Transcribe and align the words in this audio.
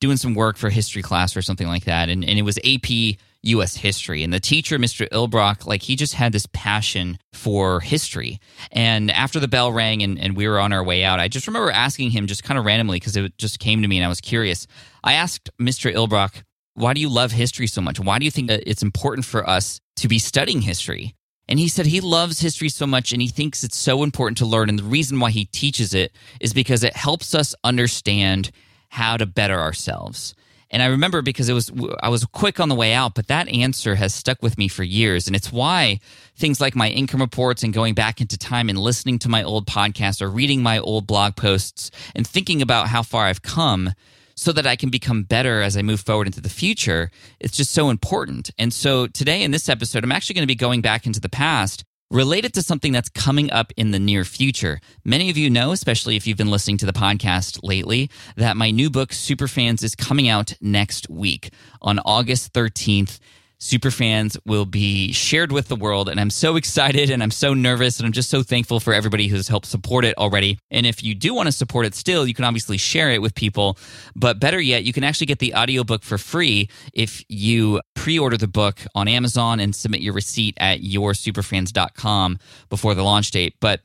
doing 0.00 0.16
some 0.16 0.34
work 0.34 0.56
for 0.56 0.70
history 0.70 1.02
class 1.02 1.36
or 1.36 1.42
something 1.42 1.66
like 1.66 1.84
that, 1.84 2.08
and, 2.08 2.24
and 2.24 2.38
it 2.38 2.42
was 2.42 2.58
AP 2.58 3.18
US 3.42 3.76
history. 3.76 4.24
And 4.24 4.32
the 4.32 4.40
teacher, 4.40 4.78
Mr. 4.78 5.08
Ilbrock, 5.10 5.66
like 5.66 5.82
he 5.82 5.96
just 5.96 6.14
had 6.14 6.32
this 6.32 6.46
passion 6.52 7.18
for 7.32 7.80
history. 7.80 8.40
And 8.72 9.10
after 9.10 9.38
the 9.38 9.48
bell 9.48 9.72
rang 9.72 10.02
and, 10.02 10.18
and 10.18 10.36
we 10.36 10.48
were 10.48 10.58
on 10.58 10.72
our 10.72 10.82
way 10.82 11.04
out, 11.04 11.20
I 11.20 11.28
just 11.28 11.46
remember 11.46 11.70
asking 11.70 12.10
him 12.10 12.26
just 12.26 12.42
kind 12.42 12.58
of 12.58 12.64
randomly 12.64 12.96
because 12.96 13.16
it 13.16 13.36
just 13.38 13.60
came 13.60 13.82
to 13.82 13.88
me 13.88 13.98
and 13.98 14.04
I 14.04 14.08
was 14.08 14.20
curious. 14.20 14.66
I 15.04 15.14
asked 15.14 15.50
Mr. 15.60 15.92
Ilbrock, 15.92 16.42
why 16.74 16.94
do 16.94 17.00
you 17.00 17.08
love 17.08 17.32
history 17.32 17.66
so 17.66 17.80
much? 17.80 18.00
Why 18.00 18.18
do 18.18 18.24
you 18.24 18.30
think 18.30 18.50
it's 18.50 18.82
important 18.82 19.24
for 19.24 19.48
us 19.48 19.80
to 19.96 20.08
be 20.08 20.18
studying 20.18 20.62
history? 20.62 21.14
And 21.48 21.58
he 21.58 21.68
said 21.68 21.86
he 21.86 22.00
loves 22.00 22.40
history 22.40 22.68
so 22.68 22.86
much 22.86 23.12
and 23.12 23.22
he 23.22 23.28
thinks 23.28 23.64
it's 23.64 23.76
so 23.76 24.02
important 24.02 24.38
to 24.38 24.46
learn. 24.46 24.68
And 24.68 24.78
the 24.78 24.84
reason 24.84 25.18
why 25.18 25.30
he 25.30 25.46
teaches 25.46 25.94
it 25.94 26.12
is 26.40 26.52
because 26.52 26.84
it 26.84 26.94
helps 26.94 27.34
us 27.34 27.54
understand 27.64 28.50
how 28.88 29.16
to 29.16 29.26
better 29.26 29.58
ourselves. 29.58 30.34
And 30.70 30.82
I 30.82 30.86
remember 30.86 31.22
because 31.22 31.48
it 31.48 31.54
was 31.54 31.72
I 32.02 32.10
was 32.10 32.24
quick 32.26 32.60
on 32.60 32.68
the 32.68 32.74
way 32.74 32.92
out, 32.92 33.14
but 33.14 33.28
that 33.28 33.48
answer 33.48 33.94
has 33.94 34.14
stuck 34.14 34.42
with 34.42 34.58
me 34.58 34.68
for 34.68 34.82
years. 34.82 35.26
And 35.26 35.34
it's 35.34 35.50
why 35.50 36.00
things 36.36 36.60
like 36.60 36.76
my 36.76 36.90
income 36.90 37.20
reports 37.20 37.62
and 37.62 37.72
going 37.72 37.94
back 37.94 38.20
into 38.20 38.36
time 38.36 38.68
and 38.68 38.78
listening 38.78 39.18
to 39.20 39.28
my 39.28 39.42
old 39.42 39.66
podcasts 39.66 40.20
or 40.20 40.28
reading 40.28 40.62
my 40.62 40.78
old 40.78 41.06
blog 41.06 41.36
posts 41.36 41.90
and 42.14 42.26
thinking 42.26 42.60
about 42.60 42.88
how 42.88 43.02
far 43.02 43.24
I've 43.24 43.42
come 43.42 43.94
so 44.34 44.52
that 44.52 44.66
I 44.66 44.76
can 44.76 44.90
become 44.90 45.24
better 45.24 45.62
as 45.62 45.76
I 45.76 45.82
move 45.82 46.00
forward 46.00 46.26
into 46.26 46.40
the 46.40 46.48
future. 46.48 47.10
It's 47.40 47.56
just 47.56 47.72
so 47.72 47.90
important. 47.90 48.50
And 48.58 48.72
so 48.72 49.06
today 49.08 49.42
in 49.42 49.50
this 49.50 49.68
episode, 49.68 50.04
I'm 50.04 50.12
actually 50.12 50.34
going 50.34 50.44
to 50.44 50.46
be 50.46 50.54
going 50.54 50.80
back 50.80 51.06
into 51.06 51.18
the 51.18 51.28
past 51.28 51.82
related 52.10 52.54
to 52.54 52.62
something 52.62 52.92
that's 52.92 53.08
coming 53.08 53.50
up 53.50 53.72
in 53.76 53.90
the 53.90 53.98
near 53.98 54.24
future. 54.24 54.80
Many 55.04 55.30
of 55.30 55.36
you 55.36 55.50
know, 55.50 55.72
especially 55.72 56.16
if 56.16 56.26
you've 56.26 56.38
been 56.38 56.50
listening 56.50 56.78
to 56.78 56.86
the 56.86 56.92
podcast 56.92 57.60
lately, 57.62 58.10
that 58.36 58.56
my 58.56 58.70
new 58.70 58.90
book, 58.90 59.10
Superfans, 59.10 59.82
is 59.82 59.94
coming 59.94 60.28
out 60.28 60.54
next 60.60 61.10
week 61.10 61.52
on 61.82 61.98
August 62.00 62.52
13th. 62.52 63.18
Superfans 63.60 64.38
will 64.46 64.66
be 64.66 65.12
shared 65.12 65.50
with 65.50 65.66
the 65.66 65.74
world. 65.74 66.08
And 66.08 66.20
I'm 66.20 66.30
so 66.30 66.54
excited 66.54 67.10
and 67.10 67.22
I'm 67.22 67.32
so 67.32 67.54
nervous 67.54 67.98
and 67.98 68.06
I'm 68.06 68.12
just 68.12 68.30
so 68.30 68.42
thankful 68.44 68.78
for 68.78 68.94
everybody 68.94 69.26
who's 69.26 69.48
helped 69.48 69.66
support 69.66 70.04
it 70.04 70.16
already. 70.16 70.60
And 70.70 70.86
if 70.86 71.02
you 71.02 71.14
do 71.14 71.34
want 71.34 71.46
to 71.46 71.52
support 71.52 71.84
it 71.84 71.96
still, 71.96 72.26
you 72.26 72.34
can 72.34 72.44
obviously 72.44 72.76
share 72.78 73.10
it 73.10 73.20
with 73.20 73.34
people. 73.34 73.76
But 74.14 74.38
better 74.38 74.60
yet, 74.60 74.84
you 74.84 74.92
can 74.92 75.02
actually 75.02 75.26
get 75.26 75.40
the 75.40 75.54
audiobook 75.54 76.04
for 76.04 76.18
free 76.18 76.68
if 76.94 77.24
you 77.28 77.80
pre 77.98 78.16
order 78.16 78.36
the 78.36 78.46
book 78.46 78.78
on 78.94 79.08
Amazon 79.08 79.58
and 79.58 79.74
submit 79.74 80.00
your 80.00 80.14
receipt 80.14 80.56
at 80.58 80.80
yoursuperfans.com 80.80 82.38
before 82.68 82.94
the 82.94 83.02
launch 83.02 83.32
date. 83.32 83.56
But 83.58 83.80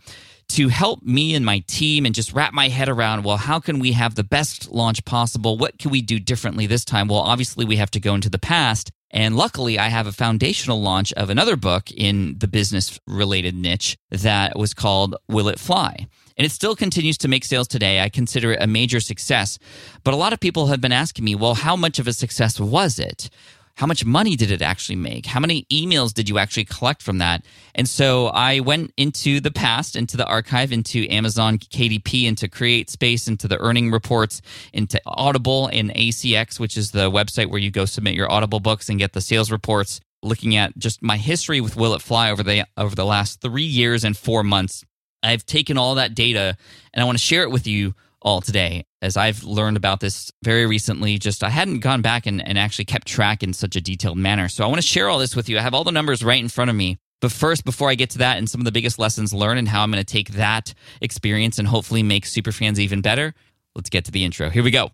to 0.49 0.67
help 0.67 1.01
me 1.01 1.33
and 1.33 1.43
my 1.43 1.63
team 1.67 2.05
and 2.05 2.13
just 2.13 2.31
wrap 2.31 2.53
my 2.53 2.67
head 2.67 2.89
around 2.89 3.23
well 3.23 3.37
how 3.37 3.61
can 3.61 3.79
we 3.79 3.93
have 3.93 4.13
the 4.13 4.25
best 4.25 4.69
launch 4.69 5.03
possible 5.05 5.57
what 5.57 5.79
can 5.79 5.89
we 5.89 6.01
do 6.01 6.19
differently 6.19 6.67
this 6.67 6.83
time 6.83 7.07
well 7.07 7.21
obviously 7.21 7.63
we 7.63 7.77
have 7.77 7.89
to 7.89 7.99
go 7.99 8.13
into 8.13 8.29
the 8.29 8.37
past 8.37 8.91
and 9.13 9.37
luckily, 9.37 9.77
I 9.77 9.89
have 9.89 10.07
a 10.07 10.11
foundational 10.11 10.81
launch 10.81 11.13
of 11.13 11.29
another 11.29 11.55
book 11.55 11.91
in 11.91 12.35
the 12.39 12.47
business 12.47 12.99
related 13.05 13.55
niche 13.55 13.95
that 14.09 14.57
was 14.57 14.73
called 14.73 15.15
Will 15.29 15.49
It 15.49 15.59
Fly? 15.59 16.07
And 16.35 16.45
it 16.45 16.51
still 16.51 16.75
continues 16.75 17.19
to 17.19 17.27
make 17.27 17.45
sales 17.45 17.67
today. 17.67 18.01
I 18.01 18.09
consider 18.09 18.53
it 18.53 18.63
a 18.63 18.65
major 18.65 18.99
success. 18.99 19.59
But 20.03 20.15
a 20.15 20.17
lot 20.17 20.33
of 20.33 20.39
people 20.39 20.65
have 20.65 20.81
been 20.81 20.91
asking 20.91 21.25
me, 21.25 21.35
well, 21.35 21.53
how 21.53 21.75
much 21.75 21.99
of 21.99 22.07
a 22.07 22.13
success 22.13 22.59
was 22.59 22.97
it? 22.97 23.29
How 23.75 23.87
much 23.87 24.05
money 24.05 24.35
did 24.35 24.51
it 24.51 24.61
actually 24.61 24.97
make? 24.97 25.25
How 25.25 25.39
many 25.39 25.65
emails 25.71 26.13
did 26.13 26.29
you 26.29 26.37
actually 26.37 26.65
collect 26.65 27.01
from 27.01 27.17
that? 27.17 27.43
And 27.73 27.89
so 27.89 28.27
I 28.27 28.59
went 28.59 28.93
into 28.97 29.39
the 29.39 29.49
past, 29.49 29.95
into 29.95 30.15
the 30.15 30.27
archive, 30.27 30.71
into 30.71 31.07
Amazon 31.09 31.57
KDP, 31.57 32.25
into 32.25 32.47
CreateSpace, 32.47 33.27
into 33.27 33.47
the 33.47 33.59
earning 33.59 33.89
reports, 33.89 34.43
into 34.73 35.01
Audible 35.07 35.67
and 35.67 35.91
ACX, 35.95 36.59
which 36.59 36.77
is 36.77 36.91
the 36.91 37.09
website 37.09 37.49
where 37.49 37.59
you 37.59 37.71
go 37.71 37.85
submit 37.85 38.13
your 38.13 38.31
Audible 38.31 38.59
books 38.59 38.89
and 38.89 38.99
get 38.99 39.13
the 39.13 39.21
sales 39.21 39.51
reports. 39.51 39.99
Looking 40.21 40.55
at 40.55 40.77
just 40.77 41.01
my 41.01 41.17
history 41.17 41.59
with 41.59 41.75
Will 41.75 41.95
It 41.95 42.01
Fly 42.01 42.29
over 42.31 42.43
the 42.43 42.65
over 42.77 42.95
the 42.95 43.05
last 43.05 43.41
three 43.41 43.63
years 43.63 44.03
and 44.03 44.15
four 44.15 44.43
months, 44.43 44.85
I've 45.23 45.45
taken 45.45 45.77
all 45.77 45.95
that 45.95 46.13
data 46.13 46.55
and 46.93 47.01
I 47.01 47.05
want 47.05 47.17
to 47.17 47.23
share 47.23 47.43
it 47.43 47.51
with 47.51 47.65
you 47.65 47.95
all 48.23 48.41
today 48.41 48.85
as 49.01 49.17
I've 49.17 49.43
learned 49.43 49.77
about 49.77 49.99
this 49.99 50.31
very 50.43 50.65
recently. 50.65 51.17
Just 51.17 51.43
I 51.43 51.49
hadn't 51.49 51.79
gone 51.79 52.01
back 52.01 52.25
and, 52.25 52.45
and 52.45 52.57
actually 52.57 52.85
kept 52.85 53.07
track 53.07 53.43
in 53.43 53.53
such 53.53 53.75
a 53.75 53.81
detailed 53.81 54.17
manner. 54.17 54.49
So 54.49 54.63
I 54.63 54.67
want 54.67 54.81
to 54.81 54.87
share 54.87 55.09
all 55.09 55.19
this 55.19 55.35
with 55.35 55.49
you. 55.49 55.57
I 55.57 55.61
have 55.61 55.73
all 55.73 55.83
the 55.83 55.91
numbers 55.91 56.23
right 56.23 56.41
in 56.41 56.49
front 56.49 56.69
of 56.69 56.75
me. 56.75 56.97
But 57.21 57.31
first, 57.31 57.63
before 57.63 57.89
I 57.89 57.95
get 57.95 58.09
to 58.11 58.17
that 58.17 58.37
and 58.37 58.49
some 58.49 58.59
of 58.59 58.65
the 58.65 58.71
biggest 58.71 58.99
lessons 58.99 59.33
learned 59.33 59.59
and 59.59 59.67
how 59.67 59.83
I'm 59.83 59.91
going 59.91 60.03
to 60.03 60.11
take 60.11 60.31
that 60.31 60.73
experience 60.99 61.59
and 61.59 61.67
hopefully 61.67 62.03
make 62.03 62.25
superfans 62.25 62.79
even 62.79 63.01
better, 63.01 63.33
let's 63.75 63.89
get 63.89 64.05
to 64.05 64.11
the 64.11 64.25
intro. 64.25 64.49
Here 64.49 64.63
we 64.63 64.71
go. 64.71 64.91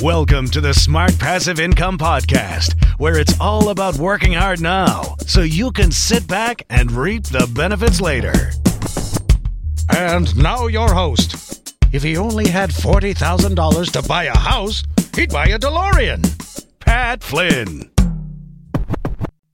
Welcome 0.00 0.46
to 0.50 0.60
the 0.60 0.72
Smart 0.72 1.18
Passive 1.18 1.58
Income 1.58 1.98
Podcast, 1.98 2.80
where 3.00 3.18
it's 3.18 3.40
all 3.40 3.70
about 3.70 3.96
working 3.96 4.32
hard 4.32 4.60
now 4.60 5.16
so 5.26 5.40
you 5.40 5.72
can 5.72 5.90
sit 5.90 6.28
back 6.28 6.62
and 6.70 6.92
reap 6.92 7.24
the 7.24 7.50
benefits 7.52 8.00
later. 8.00 8.52
And 9.90 10.36
now, 10.36 10.68
your 10.68 10.94
host, 10.94 11.47
if 11.92 12.02
he 12.02 12.16
only 12.16 12.48
had 12.48 12.70
$40,000 12.70 13.90
to 13.92 14.08
buy 14.08 14.24
a 14.24 14.36
house, 14.36 14.82
he'd 15.14 15.30
buy 15.30 15.46
a 15.46 15.58
DeLorean. 15.58 16.22
Pat 16.80 17.22
Flynn. 17.22 17.90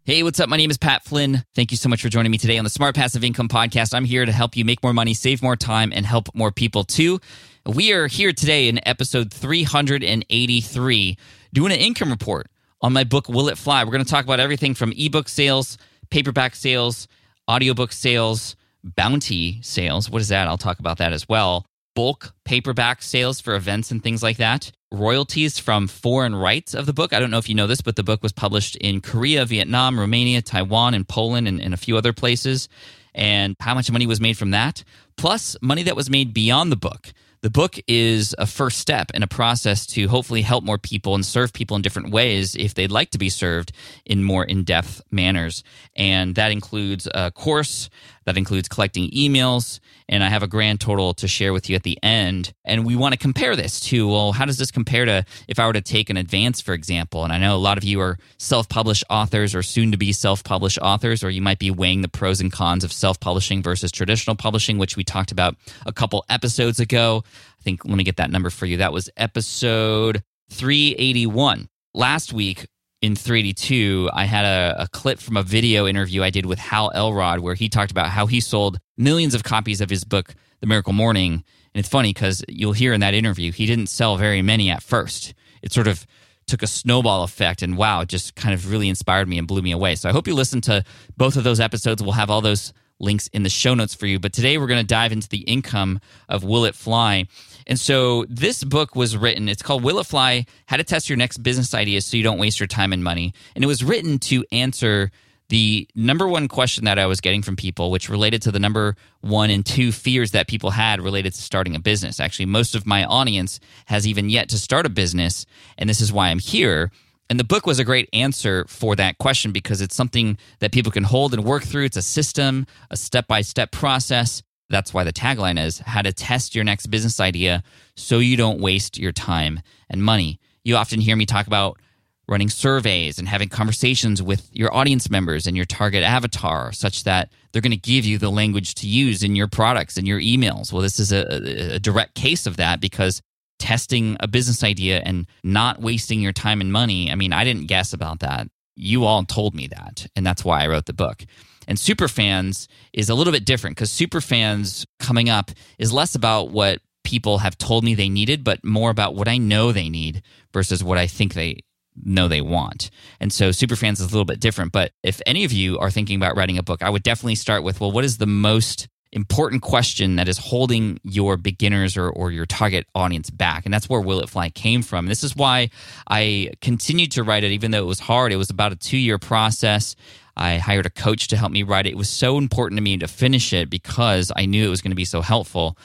Hey, 0.05 0.23
what's 0.23 0.39
up? 0.39 0.49
My 0.49 0.57
name 0.57 0.71
is 0.71 0.77
Pat 0.77 1.03
Flynn. 1.05 1.45
Thank 1.55 1.71
you 1.71 1.77
so 1.77 1.89
much 1.89 2.03
for 2.03 2.09
joining 2.09 2.31
me 2.31 2.37
today 2.39 2.59
on 2.59 2.65
the 2.65 2.71
Smart 2.71 2.95
Passive 2.95 3.25
Income 3.25 3.49
Podcast. 3.49 3.95
I'm 3.95 4.05
here 4.05 4.27
to 4.27 4.33
help 4.33 4.57
you 4.57 4.65
make 4.65 4.83
more 4.83 4.93
money, 4.93 5.15
save 5.15 5.43
more 5.43 5.57
time, 5.57 5.93
and 5.95 6.05
help 6.05 6.29
more 6.35 6.53
people 6.53 6.85
too. 6.85 7.21
We 7.65 7.93
are 7.93 8.07
here 8.07 8.33
today 8.33 8.69
in 8.69 8.87
episode 8.87 9.33
383 9.33 11.17
doing 11.55 11.73
an 11.73 11.79
income 11.79 12.11
report 12.11 12.49
on 12.83 12.93
my 12.93 13.05
book, 13.05 13.29
Will 13.29 13.49
It 13.49 13.57
Fly? 13.57 13.83
We're 13.85 13.93
going 13.93 14.05
to 14.05 14.11
talk 14.11 14.25
about 14.25 14.41
everything 14.41 14.75
from 14.75 14.93
ebook 14.93 15.29
sales, 15.29 15.79
paperback 16.11 16.55
sales, 16.55 17.09
audiobook 17.49 17.93
sales, 17.93 18.57
bounty 18.83 19.63
sales. 19.63 20.11
What 20.11 20.21
is 20.21 20.29
that? 20.29 20.49
I'll 20.49 20.59
talk 20.59 20.81
about 20.81 20.99
that 20.99 21.15
as 21.15 21.27
well 21.29 21.65
bulk 21.95 22.35
paperback 22.45 23.03
sales 23.03 23.41
for 23.41 23.55
events 23.55 23.91
and 23.91 24.03
things 24.03 24.23
like 24.23 24.37
that. 24.39 24.71
Royalties 24.93 25.59
from 25.59 25.89
foreign 25.89 26.35
rights 26.35 26.75
of 26.75 26.87
the 26.87 26.93
book. 26.93 27.13
I 27.13 27.21
don't 27.21 27.31
know 27.31 27.39
if 27.39 27.49
you 27.49 27.55
know 27.55 27.67
this, 27.67 27.81
but 27.81 27.97
the 27.97 28.03
book 28.03 28.23
was 28.23 28.33
published 28.33 28.77
in 28.77 29.01
Korea, 29.01 29.45
Vietnam, 29.45 29.99
Romania, 29.99 30.43
Taiwan, 30.43 30.95
and 30.95 31.09
Poland, 31.09 31.49
and, 31.49 31.61
and 31.61 31.75
a 31.75 31.77
few 31.77 31.97
other 31.97 32.13
places. 32.13 32.69
And 33.15 33.57
how 33.61 33.75
much 33.75 33.91
money 33.91 34.07
was 34.07 34.21
made 34.21 34.37
from 34.37 34.51
that? 34.51 34.85
Plus, 35.17 35.57
money 35.63 35.85
that 35.85 35.97
was 35.97 36.11
made 36.11 36.35
beyond 36.35 36.71
the 36.71 36.77
book. 36.77 37.13
the 37.45 37.51
book 37.51 37.79
is 37.87 38.35
a 38.39 38.47
first 38.47 38.79
step 38.79 39.11
in 39.13 39.23
a 39.23 39.27
process 39.27 39.85
to 39.85 40.09
hopefully 40.09 40.41
help 40.41 40.65
more 40.65 40.79
people 40.79 41.15
and 41.15 41.27
serve 41.27 41.53
people 41.53 41.77
in 41.77 41.83
different 41.83 42.11
ways 42.11 42.57
if 42.57 42.73
they'd 42.73 42.91
like 42.91 43.11
to 43.11 43.19
be 43.19 43.29
served 43.29 43.71
in 44.07 44.25
more 44.25 44.45
in 44.45 44.65
depth 44.65 45.03
manners. 45.11 45.63
And 45.95 46.37
that 46.37 46.53
includes 46.53 47.07
a 47.15 47.31
course, 47.31 47.91
that 48.25 48.37
includes 48.37 48.69
collecting 48.69 49.11
emails, 49.11 49.81
and 50.09 50.23
I 50.23 50.29
have 50.29 50.43
a 50.43 50.47
grand 50.47 50.81
total 50.81 51.15
to 51.15 51.29
share 51.29 51.53
with 51.53 51.69
you 51.69 51.77
at 51.77 51.83
the 51.83 51.99
end. 52.03 52.53
And 52.65 52.85
we 52.85 52.97
want 52.97 53.13
to 53.13 53.19
compare 53.19 53.57
this 53.57 53.81
to, 53.81 54.09
well, 54.09 54.33
how 54.33 54.45
does 54.45 54.59
this 54.59 54.71
compare 54.71 55.05
to 55.05 55.25
if 55.49 55.59
I 55.59 55.67
were 55.67 55.73
to 55.73 55.81
take 55.81 56.11
an 56.11 56.17
advance, 56.17 56.61
for 56.61 56.75
example? 56.75 57.25
And 57.25 57.33
I 57.33 57.39
know 57.39 57.55
a 57.55 57.59
lot 57.59 57.79
of 57.79 57.85
you 57.85 58.01
are 58.01 58.19
self 58.39 58.69
published 58.69 59.05
authors 59.11 59.55
or 59.55 59.63
soon 59.63 59.93
to 59.93 59.97
be 59.97 60.13
self 60.13 60.45
published 60.45 60.79
authors, 60.81 61.23
or 61.23 61.31
you 61.31 61.43
might 61.43 61.59
be 61.59 61.71
weighing 61.71 62.03
the 62.03 62.09
pros 62.09 62.41
and 62.41 62.53
cons 62.53 62.85
of 62.85 62.93
self 62.93 63.21
publishing 63.21 63.63
versus 63.63 63.91
traditional 63.91 64.37
publishing, 64.37 64.79
which 64.79 64.97
we 64.97 65.05
talked 65.05 65.33
about 65.33 65.57
a 65.87 65.93
couple 65.93 66.25
episodes 66.29 66.81
ago. 66.81 67.23
I 67.61 67.63
think, 67.63 67.85
let 67.85 67.97
me 67.97 68.05
get 68.05 68.17
that 68.17 68.31
number 68.31 68.51
for 68.51 68.67
you. 68.67 68.79
That 68.79 68.93
was 68.93 69.09
episode 69.17 70.23
381. 70.51 71.69
Last 71.95 72.33
week, 72.33 72.67
in 73.05 73.15
382, 73.15 74.09
I 74.15 74.25
had 74.25 74.47
a, 74.47 74.85
a, 74.85 74.89
clip 74.89 75.21
from 75.21 75.37
a 75.37 75.43
video 75.43 75.87
interview 75.87 76.23
I 76.23 76.31
did 76.31 76.47
with 76.47 76.59
Hal 76.59 76.91
Elrod 76.95 77.41
where 77.41 77.55
he 77.55 77.69
talked 77.69 77.91
about 77.91 78.09
how 78.09 78.25
he 78.25 78.41
sold 78.41 78.79
millions 78.97 79.35
of 79.35 79.45
copies 79.45 79.83
of 79.83 79.91
his 79.91 80.05
book, 80.05 80.35
The 80.61 80.67
Miracle 80.67 80.95
Morning. 80.95 81.33
And 81.35 81.45
it's 81.75 81.89
funny 81.89 82.15
because 82.15 82.43
you'll 82.49 82.73
hear 82.73 82.95
in 82.95 83.01
that 83.01 83.13
interview, 83.13 83.53
he 83.53 83.67
didn't 83.67 83.89
sell 83.89 84.17
very 84.17 84.41
many 84.41 84.71
at 84.71 84.83
first. 84.83 85.35
It 85.61 85.71
sort 85.71 85.87
of 85.87 86.07
took 86.47 86.63
a 86.63 86.67
snowball 86.67 87.25
effect 87.25 87.61
and 87.61 87.77
wow, 87.77 88.05
just 88.05 88.37
kind 88.37 88.55
of 88.55 88.71
really 88.71 88.89
inspired 88.89 89.29
me 89.29 89.37
and 89.37 89.47
blew 89.47 89.61
me 89.61 89.73
away. 89.73 89.97
So 89.97 90.09
I 90.09 90.13
hope 90.13 90.27
you 90.27 90.35
listen 90.35 90.63
to 90.63 90.83
both 91.15 91.37
of 91.37 91.45
those 91.45 91.61
episodes. 91.61 92.03
We'll 92.03 92.13
have 92.13 92.31
all 92.31 92.41
those 92.41 92.73
links 93.01 93.29
in 93.29 93.43
the 93.43 93.51
show 93.51 93.75
notes 93.75 93.95
for 93.95 94.07
you. 94.07 94.19
But 94.19 94.33
today 94.33 94.59
we're 94.59 94.67
going 94.67 94.81
to 94.81 94.87
dive 94.87 95.13
into 95.13 95.29
the 95.29 95.41
income 95.41 96.01
of 96.29 96.45
Will 96.45 96.65
It 96.65 96.75
Fly. 96.75 97.27
And 97.67 97.79
so 97.79 98.25
this 98.29 98.63
book 98.63 98.95
was 98.95 99.17
written, 99.17 99.49
it's 99.49 99.63
called 99.63 99.83
Will 99.83 99.99
It 99.99 100.07
Fly 100.07 100.47
How 100.67 100.77
to 100.77 100.85
Test 100.85 101.09
Your 101.09 101.17
Next 101.17 101.39
Business 101.39 101.75
Ideas 101.75 102.07
So 102.07 102.17
You 102.17 102.23
Don't 102.23 102.39
Waste 102.39 102.61
Your 102.61 102.67
Time 102.67 102.93
and 102.93 103.03
Money. 103.03 103.33
And 103.55 103.65
it 103.65 103.67
was 103.67 103.83
written 103.83 104.19
to 104.21 104.45
answer 104.53 105.11
the 105.49 105.87
number 105.95 106.27
one 106.27 106.49
question 106.49 106.85
that 106.87 106.99
I 106.99 107.07
was 107.07 107.21
getting 107.21 107.43
from 107.43 107.57
people, 107.57 107.91
which 107.91 108.09
related 108.09 108.43
to 108.43 108.51
the 108.51 108.59
number 108.59 108.97
one 109.21 109.51
and 109.51 109.65
two 109.65 109.93
fears 109.93 110.31
that 110.31 110.49
people 110.49 110.71
had 110.71 111.01
related 111.01 111.35
to 111.35 111.43
starting 111.43 111.77
a 111.77 111.81
business. 111.81 112.19
Actually, 112.19 112.47
most 112.47 112.75
of 112.75 112.87
my 112.87 113.05
audience 113.05 113.61
has 113.87 114.07
even 114.07 114.31
yet 114.31 114.49
to 114.51 114.59
start 114.59 114.87
a 114.87 114.89
business, 114.89 115.45
and 115.77 115.89
this 115.89 116.01
is 116.01 116.13
why 116.13 116.29
I'm 116.29 116.39
here. 116.39 116.91
And 117.31 117.41
the 117.41 117.45
book 117.45 117.67
was 117.67 117.79
a 117.79 117.85
great 117.85 118.09
answer 118.13 118.67
for 118.69 118.95
that 118.97 119.19
question 119.19 119.51
because 119.51 119.81
it's 119.81 119.97
something 119.97 120.37
that 120.59 120.73
people 120.73 120.93
can 120.93 121.05
hold 121.05 121.33
and 121.33 121.45
work 121.45 121.63
through. 121.63 121.85
It's 121.85 121.97
a 121.97 122.03
system, 122.03 122.67
a 122.91 122.97
step 122.97 123.27
by 123.27 123.41
step 123.41 123.73
process 123.73 124.43
that's 124.71 124.95
why 124.95 125.05
the 125.05 125.13
tagline 125.13 125.63
is 125.63 125.79
how 125.81 126.03
to 126.03 126.13
test 126.13 126.55
your 126.55 126.65
next 126.65 126.87
business 126.87 127.21
idea 127.21 127.63
so 127.97 128.19
you 128.19 128.37
don't 128.37 128.61
waste 128.61 128.99
your 128.99 129.13
time 129.13 129.61
and 129.91 130.03
money. 130.03 130.41
You 130.65 130.77
often 130.77 131.01
hear 131.01 131.17
me 131.17 131.27
talk 131.27 131.47
about 131.47 131.79
running 132.27 132.49
surveys 132.49 133.19
and 133.19 133.29
having 133.29 133.51
conversations 133.51 134.23
with 134.23 134.49
your 134.51 134.75
audience 134.75 135.11
members 135.11 135.47
and 135.47 135.57
your 135.57 135.67
target 135.67 136.03
avatar 136.03 136.73
such 136.73 137.05
that 137.05 137.31
they're 137.53 137.61
going 137.61 137.71
to 137.71 137.77
give 137.77 138.07
you 138.07 138.17
the 138.17 138.31
language 138.31 138.75
to 138.77 138.89
use 138.89 139.23
in 139.23 139.37
your 139.37 139.47
products 139.47 139.99
and 139.99 140.09
your 140.09 140.19
emails. 140.19 140.73
Well, 140.73 140.81
this 140.81 140.99
is 140.99 141.13
a, 141.13 141.75
a 141.75 141.79
direct 141.79 142.15
case 142.15 142.47
of 142.47 142.57
that 142.57 142.81
because 142.81 143.21
testing 143.59 144.17
a 144.21 144.29
business 144.29 144.63
idea 144.65 145.01
and 145.05 145.27
not 145.43 145.81
wasting 145.81 146.21
your 146.21 146.33
time 146.33 146.61
and 146.61 146.73
money. 146.73 147.11
I 147.11 147.15
mean, 147.15 147.33
I 147.33 147.45
didn't 147.45 147.67
guess 147.67 147.93
about 147.93 148.21
that. 148.21 148.49
You 148.77 149.05
all 149.05 149.25
told 149.25 149.55
me 149.55 149.69
that, 149.69 150.07
and 150.17 150.27
that's 150.27 150.45
why 150.45 150.63
I 150.63 150.67
wrote 150.67 150.87
the 150.87 150.93
book. 150.93 151.25
And 151.67 151.79
superfans 151.79 152.67
is 152.93 153.09
a 153.09 153.15
little 153.15 153.33
bit 153.33 153.47
different 153.47 153.77
because 153.77 153.91
superfans 153.91 154.85
coming 154.99 155.29
up 155.31 155.51
is 155.79 155.93
less 155.93 156.15
about 156.15 156.51
what 156.51 156.81
people 157.05 157.39
have 157.39 157.57
told 157.57 157.85
me 157.85 157.95
they 157.95 158.09
needed, 158.09 158.45
but 158.45 158.65
more 158.65 158.91
about 158.91 159.15
what 159.15 159.29
I 159.29 159.39
know 159.39 159.73
they 159.73 159.89
need 159.89 160.23
versus 160.53 160.83
what 160.83 160.99
I 160.99 161.07
think 161.07 161.35
they 161.35 161.61
know 162.03 162.29
they 162.29 162.41
want. 162.41 162.91
And 163.21 163.33
so 163.33 163.51
superfans 163.51 163.95
is 163.95 164.01
a 164.01 164.07
little 164.07 164.25
bit 164.25 164.41
different. 164.41 164.73
But 164.73 164.91
if 165.03 165.21
any 165.27 165.45
of 165.45 165.53
you 165.53 165.79
are 165.79 165.91
thinking 165.91 166.17
about 166.17 166.37
writing 166.37 166.59
a 166.59 166.63
book, 166.63 166.83
I 166.83 166.91
would 166.91 167.03
definitely 167.03 167.37
start 167.37 167.63
with 167.63 167.81
well, 167.81 167.93
what 167.93 168.05
is 168.05 168.19
the 168.19 168.27
most 168.27 168.89
important 169.15 169.63
question 169.63 170.17
that 170.17 170.29
is 170.29 170.39
holding 170.39 170.99
your 171.05 171.37
beginners 171.37 171.97
or, 171.97 172.11
or 172.11 172.31
your 172.31 172.47
target 172.47 172.87
audience 172.95 173.31
back. 173.31 173.65
And 173.65 173.73
that's 173.73 173.89
where 173.89 174.01
Will 174.01 174.21
It 174.21 174.29
Fly 174.29 174.51
came 174.51 174.83
from. 174.83 175.07
This 175.07 175.25
is 175.25 175.35
why 175.37 175.71
I 176.09 176.51
continued 176.61 177.13
to 177.13 177.23
write 177.23 177.45
it, 177.45 177.53
even 177.53 177.71
though 177.71 177.83
it 177.83 177.87
was 177.87 178.01
hard. 178.01 178.33
It 178.33 178.37
was 178.37 178.51
about 178.51 178.73
a 178.73 178.77
two 178.77 178.99
year 178.99 179.19
process. 179.19 179.97
I 180.37 180.59
hired 180.59 180.87
a 180.87 180.91
coach 180.91 181.29
to 181.29 181.37
help 181.37 181.53
me 181.53 181.63
write 181.63 181.87
it. 181.87 181.91
It 181.91 181.97
was 181.97 182.11
so 182.11 182.39
important 182.39 182.79
to 182.79 182.83
me 182.83 182.97
to 182.99 183.09
finish 183.09 183.53
it 183.53 183.71
because 183.71 184.33
I 184.35 184.47
knew 184.47 184.67
it 184.67 184.71
was 184.71 184.81
going 184.81 184.91
to 184.91 184.97
be 184.97 185.05
so 185.05 185.23
helpful. 185.23 185.79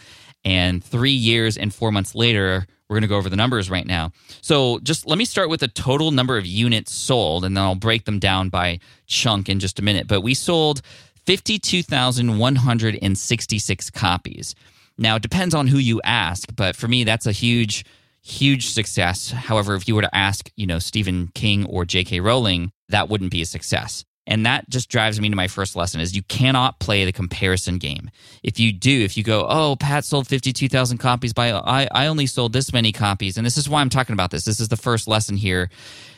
And 0.43 0.83
three 0.83 1.11
years 1.11 1.57
and 1.57 1.73
four 1.73 1.91
months 1.91 2.15
later, 2.15 2.65
we're 2.89 2.95
going 2.95 3.03
to 3.03 3.07
go 3.07 3.17
over 3.17 3.29
the 3.29 3.35
numbers 3.35 3.69
right 3.69 3.85
now. 3.85 4.11
So, 4.41 4.79
just 4.79 5.05
let 5.05 5.19
me 5.19 5.25
start 5.25 5.49
with 5.49 5.59
the 5.59 5.67
total 5.67 6.09
number 6.09 6.37
of 6.37 6.45
units 6.45 6.91
sold, 6.91 7.45
and 7.45 7.55
then 7.55 7.63
I'll 7.63 7.75
break 7.75 8.05
them 8.05 8.17
down 8.17 8.49
by 8.49 8.79
chunk 9.05 9.47
in 9.47 9.59
just 9.59 9.77
a 9.77 9.83
minute. 9.83 10.07
But 10.07 10.21
we 10.21 10.33
sold 10.33 10.81
52,166 11.25 13.89
copies. 13.91 14.55
Now, 14.97 15.15
it 15.15 15.21
depends 15.21 15.55
on 15.55 15.67
who 15.67 15.77
you 15.77 16.01
ask, 16.03 16.53
but 16.55 16.75
for 16.75 16.87
me, 16.87 17.05
that's 17.05 17.25
a 17.25 17.31
huge, 17.31 17.85
huge 18.21 18.69
success. 18.69 19.31
However, 19.31 19.75
if 19.75 19.87
you 19.87 19.95
were 19.95 20.01
to 20.01 20.15
ask, 20.15 20.51
you 20.57 20.67
know, 20.67 20.79
Stephen 20.79 21.29
King 21.33 21.65
or 21.65 21.85
J.K. 21.85 22.19
Rowling, 22.19 22.71
that 22.89 23.07
wouldn't 23.07 23.31
be 23.31 23.41
a 23.41 23.45
success. 23.45 24.03
And 24.29 24.45
that 24.45 24.69
just 24.69 24.89
drives 24.89 25.19
me 25.19 25.27
to 25.29 25.35
my 25.35 25.47
first 25.47 25.75
lesson 25.75 26.01
is 26.01 26.15
you 26.15 26.21
cannot 26.21 26.79
play 26.79 27.03
the 27.03 27.11
comparison 27.11 27.79
game. 27.79 28.11
If 28.43 28.59
you 28.59 28.71
do, 28.71 29.03
if 29.03 29.17
you 29.17 29.23
go, 29.23 29.47
oh, 29.49 29.75
Pat 29.79 30.05
sold 30.05 30.27
52,000 30.27 30.99
copies 30.99 31.33
by, 31.33 31.51
I, 31.51 31.87
I 31.91 32.05
only 32.05 32.27
sold 32.27 32.53
this 32.53 32.71
many 32.71 32.91
copies. 32.91 33.37
And 33.37 33.45
this 33.45 33.57
is 33.57 33.67
why 33.67 33.81
I'm 33.81 33.89
talking 33.89 34.13
about 34.13 34.29
this. 34.29 34.45
This 34.45 34.59
is 34.59 34.67
the 34.67 34.77
first 34.77 35.07
lesson 35.07 35.35
here 35.35 35.71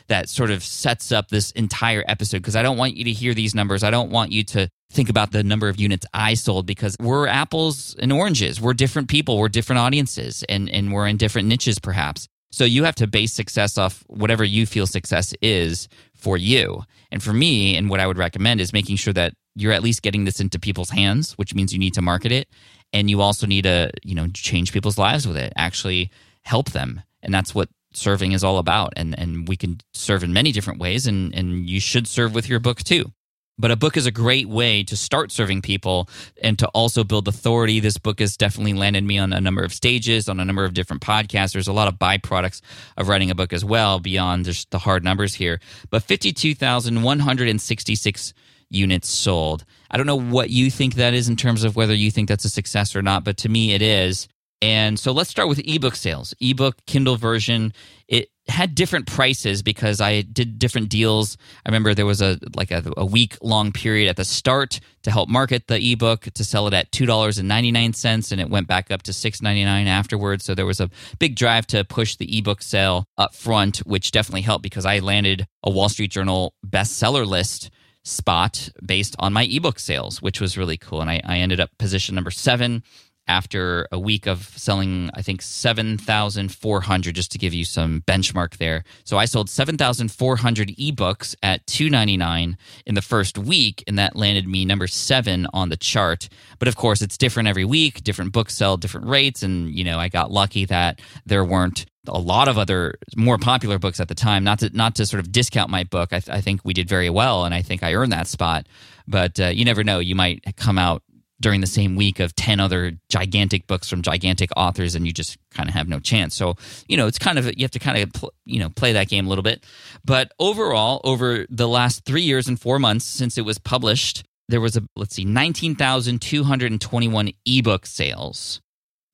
that 0.08 0.28
sort 0.28 0.50
of 0.50 0.62
sets 0.62 1.10
up 1.10 1.28
this 1.28 1.52
entire 1.52 2.04
episode 2.06 2.38
because 2.38 2.54
I 2.54 2.62
don't 2.62 2.76
want 2.76 2.96
you 2.96 3.04
to 3.04 3.12
hear 3.12 3.32
these 3.32 3.54
numbers. 3.54 3.82
I 3.82 3.90
don't 3.90 4.10
want 4.10 4.30
you 4.30 4.44
to 4.44 4.68
think 4.92 5.08
about 5.08 5.32
the 5.32 5.42
number 5.42 5.68
of 5.68 5.80
units 5.80 6.06
I 6.14 6.34
sold 6.34 6.66
because 6.66 6.96
we're 7.00 7.26
apples 7.26 7.96
and 7.98 8.12
oranges. 8.12 8.60
We're 8.60 8.74
different 8.74 9.08
people, 9.08 9.38
we're 9.38 9.48
different 9.48 9.80
audiences, 9.80 10.44
and, 10.48 10.68
and 10.70 10.92
we're 10.92 11.06
in 11.06 11.16
different 11.16 11.48
niches 11.48 11.78
perhaps. 11.78 12.28
So 12.52 12.64
you 12.64 12.84
have 12.84 12.94
to 12.96 13.06
base 13.06 13.32
success 13.32 13.78
off 13.78 14.04
whatever 14.08 14.44
you 14.44 14.66
feel 14.66 14.86
success 14.86 15.34
is 15.40 15.88
for 16.14 16.36
you. 16.36 16.82
And 17.10 17.22
for 17.22 17.32
me, 17.32 17.76
and 17.76 17.88
what 17.88 17.98
I 17.98 18.06
would 18.06 18.18
recommend 18.18 18.60
is 18.60 18.74
making 18.74 18.96
sure 18.96 19.14
that 19.14 19.32
you're 19.54 19.72
at 19.72 19.82
least 19.82 20.02
getting 20.02 20.24
this 20.24 20.38
into 20.38 20.58
people's 20.58 20.90
hands, 20.90 21.32
which 21.32 21.54
means 21.54 21.72
you 21.72 21.78
need 21.78 21.94
to 21.94 22.02
market 22.02 22.30
it. 22.30 22.48
And 22.92 23.08
you 23.08 23.22
also 23.22 23.46
need 23.46 23.62
to, 23.62 23.90
you 24.02 24.14
know, 24.14 24.28
change 24.28 24.72
people's 24.72 24.98
lives 24.98 25.26
with 25.26 25.38
it, 25.38 25.54
actually 25.56 26.10
help 26.42 26.72
them. 26.72 27.02
And 27.22 27.32
that's 27.32 27.54
what 27.54 27.70
serving 27.94 28.32
is 28.32 28.44
all 28.44 28.58
about. 28.58 28.92
And 28.96 29.18
and 29.18 29.48
we 29.48 29.56
can 29.56 29.80
serve 29.94 30.22
in 30.22 30.32
many 30.32 30.52
different 30.52 30.78
ways 30.78 31.06
and, 31.06 31.34
and 31.34 31.68
you 31.68 31.80
should 31.80 32.06
serve 32.06 32.34
with 32.34 32.48
your 32.50 32.60
book 32.60 32.82
too. 32.82 33.12
But 33.58 33.70
a 33.70 33.76
book 33.76 33.96
is 33.96 34.06
a 34.06 34.10
great 34.10 34.48
way 34.48 34.82
to 34.84 34.96
start 34.96 35.30
serving 35.30 35.62
people 35.62 36.08
and 36.42 36.58
to 36.58 36.66
also 36.68 37.04
build 37.04 37.28
authority. 37.28 37.78
This 37.80 37.98
book 37.98 38.20
has 38.20 38.36
definitely 38.36 38.72
landed 38.72 39.04
me 39.04 39.18
on 39.18 39.32
a 39.32 39.40
number 39.40 39.62
of 39.62 39.72
stages, 39.72 40.28
on 40.28 40.40
a 40.40 40.44
number 40.44 40.64
of 40.64 40.74
different 40.74 41.02
podcasts. 41.02 41.52
There's 41.52 41.68
a 41.68 41.72
lot 41.72 41.86
of 41.86 41.94
byproducts 41.94 42.60
of 42.96 43.06
writing 43.08 43.30
a 43.30 43.34
book 43.34 43.52
as 43.52 43.64
well, 43.64 44.00
beyond 44.00 44.46
just 44.46 44.70
the 44.70 44.78
hard 44.78 45.04
numbers 45.04 45.34
here. 45.34 45.60
But 45.90 46.02
52,166 46.02 48.34
units 48.70 49.10
sold. 49.10 49.64
I 49.90 49.98
don't 49.98 50.06
know 50.06 50.18
what 50.18 50.50
you 50.50 50.70
think 50.70 50.94
that 50.94 51.14
is 51.14 51.28
in 51.28 51.36
terms 51.36 51.62
of 51.62 51.76
whether 51.76 51.94
you 51.94 52.10
think 52.10 52.28
that's 52.28 52.46
a 52.46 52.50
success 52.50 52.96
or 52.96 53.02
not, 53.02 53.22
but 53.22 53.36
to 53.38 53.48
me 53.48 53.74
it 53.74 53.82
is. 53.82 54.26
And 54.62 54.98
so 54.98 55.12
let's 55.12 55.28
start 55.28 55.48
with 55.48 55.60
ebook 55.66 55.96
sales. 55.96 56.34
Ebook, 56.40 56.76
Kindle 56.86 57.16
version, 57.16 57.74
it 58.08 58.30
had 58.48 58.74
different 58.74 59.06
prices 59.06 59.62
because 59.62 60.00
I 60.00 60.22
did 60.22 60.58
different 60.58 60.88
deals. 60.88 61.36
I 61.64 61.68
remember 61.68 61.94
there 61.94 62.06
was 62.06 62.20
a 62.20 62.38
like 62.56 62.70
a, 62.70 62.82
a 62.96 63.06
week 63.06 63.38
long 63.40 63.70
period 63.72 64.08
at 64.08 64.16
the 64.16 64.24
start 64.24 64.80
to 65.02 65.10
help 65.10 65.28
market 65.28 65.68
the 65.68 65.92
ebook 65.92 66.22
to 66.22 66.44
sell 66.44 66.66
it 66.66 66.74
at 66.74 66.90
two 66.90 67.06
dollars 67.06 67.38
and 67.38 67.46
ninety 67.46 67.70
nine 67.70 67.92
cents, 67.92 68.32
and 68.32 68.40
it 68.40 68.50
went 68.50 68.66
back 68.66 68.90
up 68.90 69.02
to 69.04 69.12
six 69.12 69.40
ninety 69.42 69.64
nine 69.64 69.86
afterwards. 69.86 70.44
So 70.44 70.54
there 70.54 70.66
was 70.66 70.80
a 70.80 70.90
big 71.18 71.36
drive 71.36 71.66
to 71.68 71.84
push 71.84 72.16
the 72.16 72.38
ebook 72.38 72.62
sale 72.62 73.06
up 73.16 73.34
front, 73.34 73.78
which 73.78 74.10
definitely 74.10 74.42
helped 74.42 74.62
because 74.64 74.86
I 74.86 74.98
landed 74.98 75.46
a 75.62 75.70
Wall 75.70 75.88
Street 75.88 76.10
Journal 76.10 76.54
bestseller 76.66 77.26
list 77.26 77.70
spot 78.04 78.68
based 78.84 79.14
on 79.20 79.32
my 79.32 79.44
ebook 79.44 79.78
sales, 79.78 80.20
which 80.20 80.40
was 80.40 80.58
really 80.58 80.76
cool. 80.76 81.00
And 81.00 81.08
I, 81.08 81.20
I 81.24 81.38
ended 81.38 81.60
up 81.60 81.70
position 81.78 82.16
number 82.16 82.32
seven 82.32 82.82
after 83.28 83.86
a 83.92 83.98
week 83.98 84.26
of 84.26 84.44
selling, 84.56 85.10
I 85.14 85.22
think, 85.22 85.42
7,400, 85.42 87.14
just 87.14 87.32
to 87.32 87.38
give 87.38 87.54
you 87.54 87.64
some 87.64 88.02
benchmark 88.06 88.56
there. 88.56 88.84
So 89.04 89.16
I 89.18 89.24
sold 89.24 89.48
7,400 89.48 90.68
ebooks 90.68 91.34
at 91.42 91.66
299 91.66 92.56
in 92.86 92.94
the 92.94 93.02
first 93.02 93.38
week, 93.38 93.84
and 93.86 93.98
that 93.98 94.16
landed 94.16 94.46
me 94.48 94.64
number 94.64 94.86
seven 94.86 95.46
on 95.52 95.68
the 95.68 95.76
chart. 95.76 96.28
But 96.58 96.68
of 96.68 96.76
course, 96.76 97.02
it's 97.02 97.16
different 97.16 97.48
every 97.48 97.64
week. 97.64 98.02
Different 98.02 98.32
books 98.32 98.54
sell 98.54 98.76
different 98.76 99.06
rates. 99.06 99.42
And, 99.42 99.74
you 99.74 99.84
know, 99.84 99.98
I 99.98 100.08
got 100.08 100.30
lucky 100.30 100.64
that 100.66 101.00
there 101.24 101.44
weren't 101.44 101.86
a 102.08 102.18
lot 102.18 102.48
of 102.48 102.58
other 102.58 102.94
more 103.16 103.38
popular 103.38 103.78
books 103.78 104.00
at 104.00 104.08
the 104.08 104.14
time. 104.14 104.42
Not 104.44 104.58
to 104.60 104.70
not 104.70 104.96
to 104.96 105.06
sort 105.06 105.20
of 105.20 105.30
discount 105.30 105.70
my 105.70 105.84
book. 105.84 106.12
I, 106.12 106.20
th- 106.20 106.36
I 106.36 106.40
think 106.40 106.62
we 106.64 106.74
did 106.74 106.88
very 106.88 107.10
well, 107.10 107.44
and 107.44 107.54
I 107.54 107.62
think 107.62 107.82
I 107.82 107.94
earned 107.94 108.12
that 108.12 108.26
spot. 108.26 108.66
But 109.06 109.38
uh, 109.38 109.46
you 109.48 109.64
never 109.64 109.84
know; 109.84 110.00
you 110.00 110.14
might 110.14 110.44
come 110.56 110.78
out 110.78 111.02
during 111.42 111.60
the 111.60 111.66
same 111.66 111.96
week 111.96 112.20
of 112.20 112.34
10 112.34 112.60
other 112.60 112.92
gigantic 113.10 113.66
books 113.66 113.90
from 113.90 114.00
gigantic 114.00 114.48
authors 114.56 114.94
and 114.94 115.06
you 115.06 115.12
just 115.12 115.36
kind 115.50 115.68
of 115.68 115.74
have 115.74 115.88
no 115.88 115.98
chance. 115.98 116.34
So, 116.34 116.54
you 116.88 116.96
know, 116.96 117.06
it's 117.06 117.18
kind 117.18 117.38
of 117.38 117.44
you 117.46 117.64
have 117.64 117.72
to 117.72 117.78
kind 117.78 117.98
of 117.98 118.10
pl- 118.12 118.32
you 118.46 118.60
know, 118.60 118.70
play 118.70 118.94
that 118.94 119.08
game 119.08 119.26
a 119.26 119.28
little 119.28 119.42
bit. 119.42 119.66
But 120.04 120.32
overall, 120.38 121.02
over 121.04 121.44
the 121.50 121.68
last 121.68 122.06
3 122.06 122.22
years 122.22 122.48
and 122.48 122.58
4 122.58 122.78
months 122.78 123.04
since 123.04 123.36
it 123.36 123.42
was 123.42 123.58
published, 123.58 124.24
there 124.48 124.60
was 124.60 124.76
a 124.76 124.82
let's 124.96 125.14
see 125.14 125.24
19,221 125.24 127.32
ebook 127.44 127.86
sales. 127.86 128.60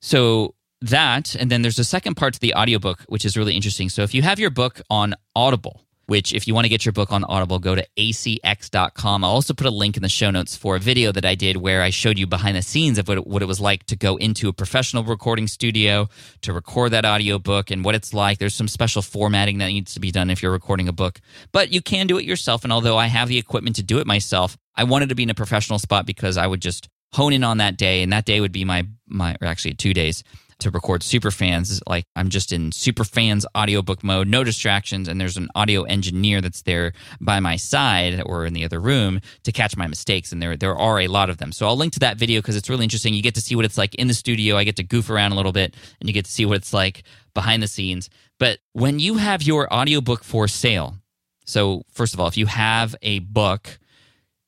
So 0.00 0.54
that, 0.80 1.36
and 1.36 1.50
then 1.50 1.62
there's 1.62 1.78
a 1.78 1.84
second 1.84 2.16
part 2.16 2.34
to 2.34 2.40
the 2.40 2.54
audiobook, 2.54 3.02
which 3.06 3.24
is 3.24 3.36
really 3.36 3.54
interesting. 3.54 3.88
So 3.88 4.02
if 4.02 4.12
you 4.14 4.22
have 4.22 4.40
your 4.40 4.50
book 4.50 4.80
on 4.90 5.14
Audible, 5.36 5.82
which 6.06 6.34
if 6.34 6.48
you 6.48 6.54
want 6.54 6.64
to 6.64 6.68
get 6.68 6.84
your 6.84 6.92
book 6.92 7.12
on 7.12 7.24
Audible, 7.24 7.58
go 7.58 7.74
to 7.74 7.86
acx.com. 7.96 9.24
I'll 9.24 9.30
also 9.30 9.54
put 9.54 9.66
a 9.66 9.70
link 9.70 9.96
in 9.96 10.02
the 10.02 10.08
show 10.08 10.30
notes 10.30 10.56
for 10.56 10.76
a 10.76 10.80
video 10.80 11.12
that 11.12 11.24
I 11.24 11.34
did 11.34 11.56
where 11.56 11.80
I 11.80 11.90
showed 11.90 12.18
you 12.18 12.26
behind 12.26 12.56
the 12.56 12.62
scenes 12.62 12.98
of 12.98 13.08
what 13.08 13.18
it, 13.18 13.26
what 13.26 13.42
it 13.42 13.46
was 13.46 13.60
like 13.60 13.84
to 13.86 13.96
go 13.96 14.16
into 14.16 14.48
a 14.48 14.52
professional 14.52 15.04
recording 15.04 15.46
studio 15.46 16.08
to 16.42 16.52
record 16.52 16.92
that 16.92 17.04
audiobook 17.04 17.70
and 17.70 17.84
what 17.84 17.94
it's 17.94 18.12
like. 18.12 18.38
There's 18.38 18.54
some 18.54 18.68
special 18.68 19.02
formatting 19.02 19.58
that 19.58 19.68
needs 19.68 19.94
to 19.94 20.00
be 20.00 20.10
done 20.10 20.28
if 20.28 20.42
you're 20.42 20.52
recording 20.52 20.88
a 20.88 20.92
book, 20.92 21.20
but 21.52 21.72
you 21.72 21.80
can 21.80 22.06
do 22.06 22.18
it 22.18 22.24
yourself. 22.24 22.64
And 22.64 22.72
although 22.72 22.98
I 22.98 23.06
have 23.06 23.28
the 23.28 23.38
equipment 23.38 23.76
to 23.76 23.82
do 23.82 23.98
it 23.98 24.06
myself, 24.06 24.56
I 24.74 24.84
wanted 24.84 25.08
to 25.10 25.14
be 25.14 25.22
in 25.22 25.30
a 25.30 25.34
professional 25.34 25.78
spot 25.78 26.06
because 26.06 26.36
I 26.36 26.46
would 26.46 26.62
just 26.62 26.88
hone 27.12 27.32
in 27.32 27.44
on 27.44 27.58
that 27.58 27.76
day, 27.76 28.02
and 28.02 28.12
that 28.12 28.24
day 28.24 28.40
would 28.40 28.52
be 28.52 28.64
my 28.64 28.86
my 29.06 29.36
actually 29.42 29.74
two 29.74 29.94
days 29.94 30.24
to 30.62 30.70
record 30.70 31.02
Superfans. 31.02 31.80
Like 31.86 32.04
I'm 32.16 32.28
just 32.28 32.52
in 32.52 32.72
super 32.72 33.02
Superfans 33.02 33.44
audiobook 33.56 34.04
mode, 34.04 34.28
no 34.28 34.44
distractions, 34.44 35.08
and 35.08 35.20
there's 35.20 35.36
an 35.36 35.48
audio 35.54 35.82
engineer 35.82 36.40
that's 36.40 36.62
there 36.62 36.92
by 37.20 37.40
my 37.40 37.56
side 37.56 38.22
or 38.24 38.46
in 38.46 38.54
the 38.54 38.64
other 38.64 38.80
room 38.80 39.20
to 39.42 39.52
catch 39.52 39.76
my 39.76 39.86
mistakes. 39.86 40.32
And 40.32 40.40
there 40.40 40.56
there 40.56 40.76
are 40.76 41.00
a 41.00 41.08
lot 41.08 41.30
of 41.30 41.38
them. 41.38 41.52
So 41.52 41.66
I'll 41.66 41.76
link 41.76 41.92
to 41.94 42.00
that 42.00 42.16
video 42.16 42.40
because 42.40 42.56
it's 42.56 42.70
really 42.70 42.84
interesting. 42.84 43.12
You 43.12 43.22
get 43.22 43.34
to 43.34 43.40
see 43.40 43.56
what 43.56 43.64
it's 43.64 43.78
like 43.78 43.94
in 43.96 44.08
the 44.08 44.14
studio. 44.14 44.56
I 44.56 44.64
get 44.64 44.76
to 44.76 44.82
goof 44.82 45.10
around 45.10 45.32
a 45.32 45.34
little 45.34 45.52
bit, 45.52 45.74
and 46.00 46.08
you 46.08 46.14
get 46.14 46.24
to 46.24 46.32
see 46.32 46.46
what 46.46 46.56
it's 46.56 46.72
like 46.72 47.02
behind 47.34 47.62
the 47.62 47.68
scenes. 47.68 48.08
But 48.38 48.58
when 48.72 48.98
you 48.98 49.16
have 49.16 49.42
your 49.42 49.72
audiobook 49.72 50.24
for 50.24 50.48
sale, 50.48 50.96
so 51.44 51.82
first 51.90 52.14
of 52.14 52.20
all, 52.20 52.28
if 52.28 52.36
you 52.36 52.46
have 52.46 52.94
a 53.02 53.18
book 53.20 53.78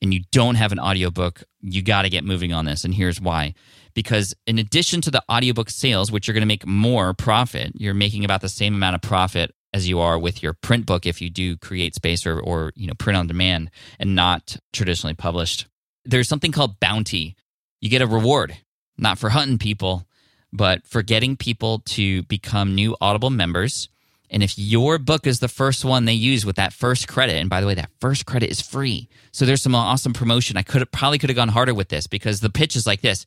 and 0.05 0.13
you 0.13 0.21
don't 0.31 0.53
have 0.53 0.71
an 0.71 0.79
audiobook, 0.79 1.43
you 1.61 1.81
got 1.81 2.03
to 2.03 2.09
get 2.09 2.23
moving 2.23 2.53
on 2.53 2.65
this. 2.65 2.85
And 2.85 2.93
here's 2.93 3.19
why. 3.19 3.55
Because 3.95 4.35
in 4.45 4.59
addition 4.59 5.01
to 5.01 5.09
the 5.09 5.23
audiobook 5.29 5.71
sales, 5.71 6.11
which 6.11 6.27
you're 6.27 6.33
going 6.33 6.43
to 6.43 6.47
make 6.47 6.65
more 6.65 7.15
profit, 7.15 7.71
you're 7.73 7.95
making 7.95 8.23
about 8.23 8.41
the 8.41 8.49
same 8.49 8.75
amount 8.75 8.93
of 8.93 9.01
profit 9.01 9.55
as 9.73 9.89
you 9.89 9.99
are 9.99 10.19
with 10.19 10.43
your 10.43 10.53
print 10.53 10.85
book 10.85 11.07
if 11.07 11.21
you 11.21 11.31
do 11.31 11.57
CreateSpace 11.57 12.27
or, 12.27 12.39
or 12.39 12.71
you 12.75 12.85
know 12.85 12.93
print 12.93 13.17
on 13.17 13.25
demand 13.25 13.71
and 13.99 14.13
not 14.13 14.57
traditionally 14.71 15.15
published. 15.15 15.65
There's 16.05 16.29
something 16.29 16.51
called 16.51 16.79
bounty. 16.79 17.35
You 17.81 17.89
get 17.89 18.03
a 18.03 18.07
reward, 18.07 18.55
not 18.99 19.17
for 19.17 19.29
hunting 19.29 19.57
people, 19.57 20.05
but 20.53 20.85
for 20.85 21.01
getting 21.01 21.35
people 21.35 21.79
to 21.79 22.21
become 22.23 22.75
new 22.75 22.95
Audible 23.01 23.31
members 23.31 23.89
and 24.29 24.43
if 24.43 24.57
your 24.57 24.97
book 24.97 25.27
is 25.27 25.39
the 25.39 25.47
first 25.47 25.85
one 25.85 26.05
they 26.05 26.13
use 26.13 26.45
with 26.45 26.55
that 26.55 26.73
first 26.73 27.07
credit, 27.07 27.35
and 27.35 27.49
by 27.49 27.61
the 27.61 27.67
way, 27.67 27.75
that 27.75 27.91
first 27.99 28.25
credit 28.25 28.49
is 28.49 28.61
free. 28.61 29.07
So 29.31 29.45
there's 29.45 29.61
some 29.61 29.75
awesome 29.75 30.13
promotion. 30.13 30.57
I 30.57 30.63
could 30.63 30.91
probably 30.91 31.17
could 31.17 31.29
have 31.29 31.37
gone 31.37 31.49
harder 31.49 31.73
with 31.73 31.89
this 31.89 32.07
because 32.07 32.39
the 32.39 32.49
pitch 32.49 32.75
is 32.75 32.87
like 32.87 33.01
this. 33.01 33.25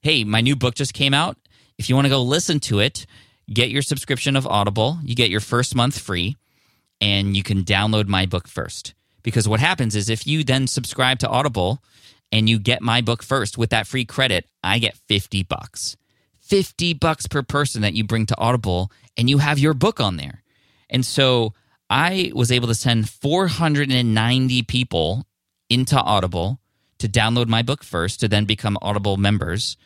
Hey, 0.00 0.24
my 0.24 0.40
new 0.40 0.56
book 0.56 0.74
just 0.74 0.94
came 0.94 1.14
out. 1.14 1.36
If 1.78 1.88
you 1.88 1.94
want 1.94 2.06
to 2.06 2.10
go 2.10 2.22
listen 2.22 2.60
to 2.60 2.80
it, 2.80 3.06
get 3.52 3.70
your 3.70 3.82
subscription 3.82 4.36
of 4.36 4.46
Audible. 4.46 4.98
You 5.02 5.14
get 5.14 5.30
your 5.30 5.40
first 5.40 5.74
month 5.74 5.98
free 5.98 6.36
and 7.00 7.36
you 7.36 7.42
can 7.42 7.64
download 7.64 8.08
my 8.08 8.26
book 8.26 8.48
first. 8.48 8.94
Because 9.22 9.48
what 9.48 9.60
happens 9.60 9.94
is 9.94 10.08
if 10.08 10.26
you 10.26 10.42
then 10.44 10.66
subscribe 10.66 11.18
to 11.20 11.28
Audible 11.28 11.82
and 12.30 12.48
you 12.48 12.58
get 12.58 12.82
my 12.82 13.00
book 13.00 13.22
first 13.22 13.56
with 13.56 13.70
that 13.70 13.86
free 13.86 14.04
credit, 14.04 14.46
I 14.62 14.78
get 14.78 14.96
50 15.08 15.44
bucks. 15.44 15.96
50 16.40 16.94
bucks 16.94 17.26
per 17.26 17.42
person 17.42 17.82
that 17.82 17.94
you 17.94 18.04
bring 18.04 18.26
to 18.26 18.38
Audible 18.38 18.90
and 19.16 19.30
you 19.30 19.38
have 19.38 19.58
your 19.58 19.74
book 19.74 20.00
on 20.00 20.16
there. 20.16 20.42
And 20.90 21.06
so 21.06 21.54
I 21.90 22.30
was 22.34 22.52
able 22.52 22.68
to 22.68 22.74
send 22.74 23.08
490 23.08 24.62
people 24.62 25.26
into 25.68 26.00
Audible 26.00 26.60
to 26.98 27.08
download 27.08 27.48
my 27.48 27.62
book 27.62 27.82
first 27.82 28.20
to 28.20 28.28
then 28.28 28.44
become 28.44 28.78
Audible 28.82 29.16
members, 29.16 29.76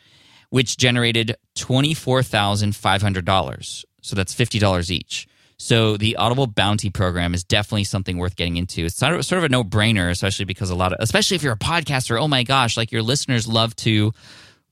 which 0.49 0.77
generated 0.77 1.35
$24,500. 1.57 3.85
So 4.01 4.15
that's 4.15 4.35
$50 4.35 4.89
each. 4.89 5.27
So 5.57 5.97
the 5.97 6.15
Audible 6.17 6.45
Bounty 6.45 6.91
program 6.91 7.33
is 7.33 7.43
definitely 7.43 7.85
something 7.85 8.17
worth 8.17 8.35
getting 8.35 8.57
into. 8.57 8.85
It's 8.85 8.97
sort 8.97 9.31
of, 9.31 9.43
a 9.43 9.49
no-brainer, 9.49 10.11
especially 10.11 10.45
because 10.45 10.69
a 10.69 10.75
lot 10.75 10.93
of, 10.93 10.99
especially 11.01 11.33
if 11.35 11.41
you're 11.41 11.53
a 11.53 11.57
podcaster. 11.57 12.21
Oh 12.21 12.27
my 12.27 12.43
gosh, 12.43 12.77
like 12.77 12.91
your 12.91 13.01
listeners 13.01 13.47
love 13.47 13.75
to 13.77 14.13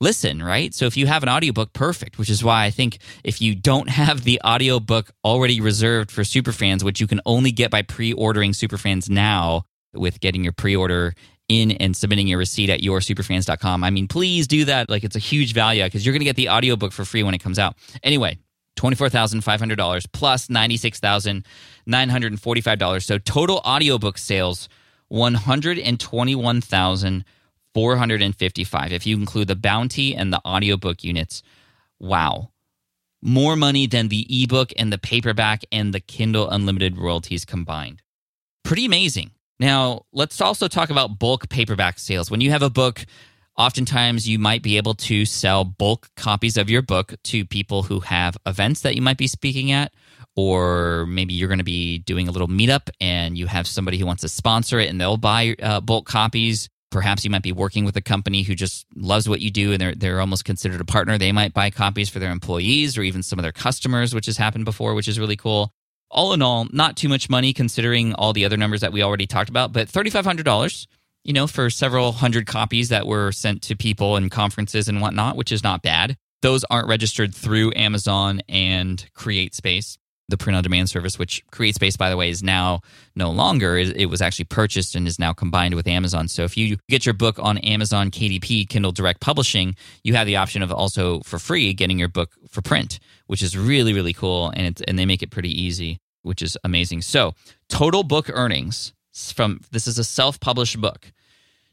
listen, 0.00 0.42
right? 0.42 0.74
So 0.74 0.86
if 0.86 0.96
you 0.96 1.06
have 1.06 1.22
an 1.22 1.28
audiobook, 1.28 1.72
perfect, 1.72 2.18
which 2.18 2.30
is 2.30 2.44
why 2.44 2.64
I 2.64 2.70
think 2.70 2.98
if 3.24 3.40
you 3.40 3.54
don't 3.54 3.88
have 3.88 4.24
the 4.24 4.40
audiobook 4.44 5.10
already 5.24 5.60
reserved 5.60 6.10
for 6.10 6.22
superfans, 6.22 6.82
which 6.82 7.00
you 7.00 7.06
can 7.06 7.20
only 7.26 7.52
get 7.52 7.70
by 7.70 7.82
pre-ordering 7.82 8.52
superfans 8.52 9.08
now 9.08 9.64
with 9.94 10.20
getting 10.20 10.44
your 10.44 10.52
pre-order 10.52 11.14
in 11.48 11.70
and 11.72 11.96
submitting 11.96 12.26
your 12.26 12.38
receipt 12.38 12.70
at 12.70 12.80
yoursuperfans.com. 12.80 13.84
I 13.84 13.90
mean, 13.90 14.08
please 14.08 14.48
do 14.48 14.64
that. 14.64 14.90
Like 14.90 15.04
it's 15.04 15.16
a 15.16 15.20
huge 15.20 15.54
value 15.54 15.84
because 15.84 16.04
you're 16.04 16.12
going 16.12 16.20
to 16.20 16.26
get 16.26 16.36
the 16.36 16.48
audiobook 16.48 16.92
for 16.92 17.04
free 17.04 17.22
when 17.22 17.34
it 17.34 17.38
comes 17.38 17.58
out. 17.58 17.76
Anyway, 18.02 18.38
$24,500 18.76 20.06
plus 20.12 20.48
$96,945. 20.48 23.02
So 23.02 23.18
total 23.18 23.58
audiobook 23.58 24.18
sales 24.18 24.68
121,455 27.76 28.92
if 28.92 29.06
you 29.06 29.16
include 29.16 29.48
the 29.48 29.56
bounty 29.56 30.14
and 30.14 30.32
the 30.32 30.40
audiobook 30.46 31.04
units. 31.04 31.42
Wow. 31.98 32.50
More 33.22 33.56
money 33.56 33.86
than 33.86 34.08
the 34.08 34.26
ebook 34.28 34.72
and 34.76 34.92
the 34.92 34.98
paperback 34.98 35.64
and 35.70 35.92
the 35.92 36.00
Kindle 36.00 36.48
unlimited 36.50 36.96
royalties 36.96 37.44
combined. 37.44 38.02
Pretty 38.64 38.84
amazing. 38.84 39.30
Now, 39.58 40.02
let's 40.12 40.40
also 40.40 40.68
talk 40.68 40.90
about 40.90 41.18
bulk 41.18 41.48
paperback 41.48 41.98
sales. 41.98 42.30
When 42.30 42.40
you 42.40 42.50
have 42.50 42.62
a 42.62 42.70
book, 42.70 43.04
oftentimes 43.56 44.28
you 44.28 44.38
might 44.38 44.62
be 44.62 44.76
able 44.76 44.94
to 44.94 45.24
sell 45.24 45.64
bulk 45.64 46.10
copies 46.16 46.56
of 46.56 46.68
your 46.68 46.82
book 46.82 47.14
to 47.24 47.44
people 47.46 47.82
who 47.84 48.00
have 48.00 48.36
events 48.44 48.82
that 48.82 48.94
you 48.94 49.02
might 49.02 49.16
be 49.16 49.26
speaking 49.26 49.72
at, 49.72 49.92
or 50.34 51.06
maybe 51.06 51.32
you're 51.32 51.48
going 51.48 51.58
to 51.58 51.64
be 51.64 51.98
doing 51.98 52.28
a 52.28 52.30
little 52.30 52.48
meetup 52.48 52.90
and 53.00 53.38
you 53.38 53.46
have 53.46 53.66
somebody 53.66 53.98
who 53.98 54.06
wants 54.06 54.20
to 54.20 54.28
sponsor 54.28 54.78
it 54.78 54.90
and 54.90 55.00
they'll 55.00 55.16
buy 55.16 55.56
uh, 55.62 55.80
bulk 55.80 56.06
copies. 56.06 56.68
Perhaps 56.90 57.24
you 57.24 57.30
might 57.30 57.42
be 57.42 57.52
working 57.52 57.84
with 57.84 57.96
a 57.96 58.02
company 58.02 58.42
who 58.42 58.54
just 58.54 58.86
loves 58.94 59.28
what 59.28 59.40
you 59.40 59.50
do 59.50 59.72
and 59.72 59.80
they're, 59.80 59.94
they're 59.94 60.20
almost 60.20 60.44
considered 60.44 60.80
a 60.80 60.84
partner. 60.84 61.18
They 61.18 61.32
might 61.32 61.52
buy 61.52 61.70
copies 61.70 62.08
for 62.08 62.18
their 62.18 62.30
employees 62.30 62.96
or 62.96 63.02
even 63.02 63.22
some 63.22 63.38
of 63.38 63.42
their 63.42 63.52
customers, 63.52 64.14
which 64.14 64.26
has 64.26 64.36
happened 64.36 64.64
before, 64.64 64.94
which 64.94 65.08
is 65.08 65.18
really 65.18 65.36
cool 65.36 65.72
all 66.10 66.32
in 66.32 66.42
all, 66.42 66.66
not 66.72 66.96
too 66.96 67.08
much 67.08 67.28
money 67.28 67.52
considering 67.52 68.14
all 68.14 68.32
the 68.32 68.44
other 68.44 68.56
numbers 68.56 68.80
that 68.80 68.92
we 68.92 69.02
already 69.02 69.26
talked 69.26 69.50
about, 69.50 69.72
but 69.72 69.88
$3,500, 69.88 70.86
you 71.24 71.32
know, 71.32 71.46
for 71.46 71.70
several 71.70 72.12
hundred 72.12 72.46
copies 72.46 72.88
that 72.90 73.06
were 73.06 73.32
sent 73.32 73.62
to 73.62 73.76
people 73.76 74.16
and 74.16 74.30
conferences 74.30 74.88
and 74.88 75.00
whatnot, 75.00 75.36
which 75.36 75.52
is 75.52 75.62
not 75.62 75.82
bad. 75.82 76.16
Those 76.42 76.64
aren't 76.64 76.88
registered 76.88 77.34
through 77.34 77.72
Amazon 77.74 78.40
and 78.48 79.04
CreateSpace, 79.16 79.98
the 80.28 80.36
print 80.36 80.56
on 80.56 80.62
demand 80.62 80.90
service, 80.90 81.18
which 81.18 81.44
CreateSpace, 81.52 81.96
by 81.96 82.10
the 82.10 82.16
way, 82.16 82.30
is 82.30 82.42
now 82.42 82.80
no 83.14 83.30
longer. 83.30 83.78
It 83.78 84.10
was 84.10 84.20
actually 84.20 84.46
purchased 84.46 84.94
and 84.94 85.06
is 85.06 85.18
now 85.18 85.32
combined 85.32 85.74
with 85.74 85.86
Amazon. 85.86 86.28
So 86.28 86.42
if 86.42 86.56
you 86.56 86.78
get 86.88 87.06
your 87.06 87.12
book 87.12 87.38
on 87.38 87.58
Amazon 87.58 88.10
KDP, 88.10 88.68
Kindle 88.68 88.92
Direct 88.92 89.20
Publishing, 89.20 89.76
you 90.02 90.14
have 90.14 90.26
the 90.26 90.36
option 90.36 90.62
of 90.62 90.72
also 90.72 91.20
for 91.20 91.38
free 91.38 91.72
getting 91.74 91.98
your 91.98 92.08
book 92.08 92.32
for 92.50 92.60
print, 92.60 92.98
which 93.26 93.42
is 93.42 93.56
really, 93.56 93.92
really 93.92 94.12
cool. 94.12 94.52
And, 94.54 94.82
and 94.88 94.98
they 94.98 95.06
make 95.06 95.22
it 95.22 95.30
pretty 95.30 95.50
easy 95.50 96.00
which 96.26 96.42
is 96.42 96.58
amazing. 96.64 97.00
So, 97.02 97.34
total 97.68 98.02
book 98.02 98.28
earnings 98.32 98.92
from 99.12 99.60
this 99.70 99.86
is 99.86 99.98
a 99.98 100.04
self 100.04 100.40
published 100.40 100.80
book 100.80 101.12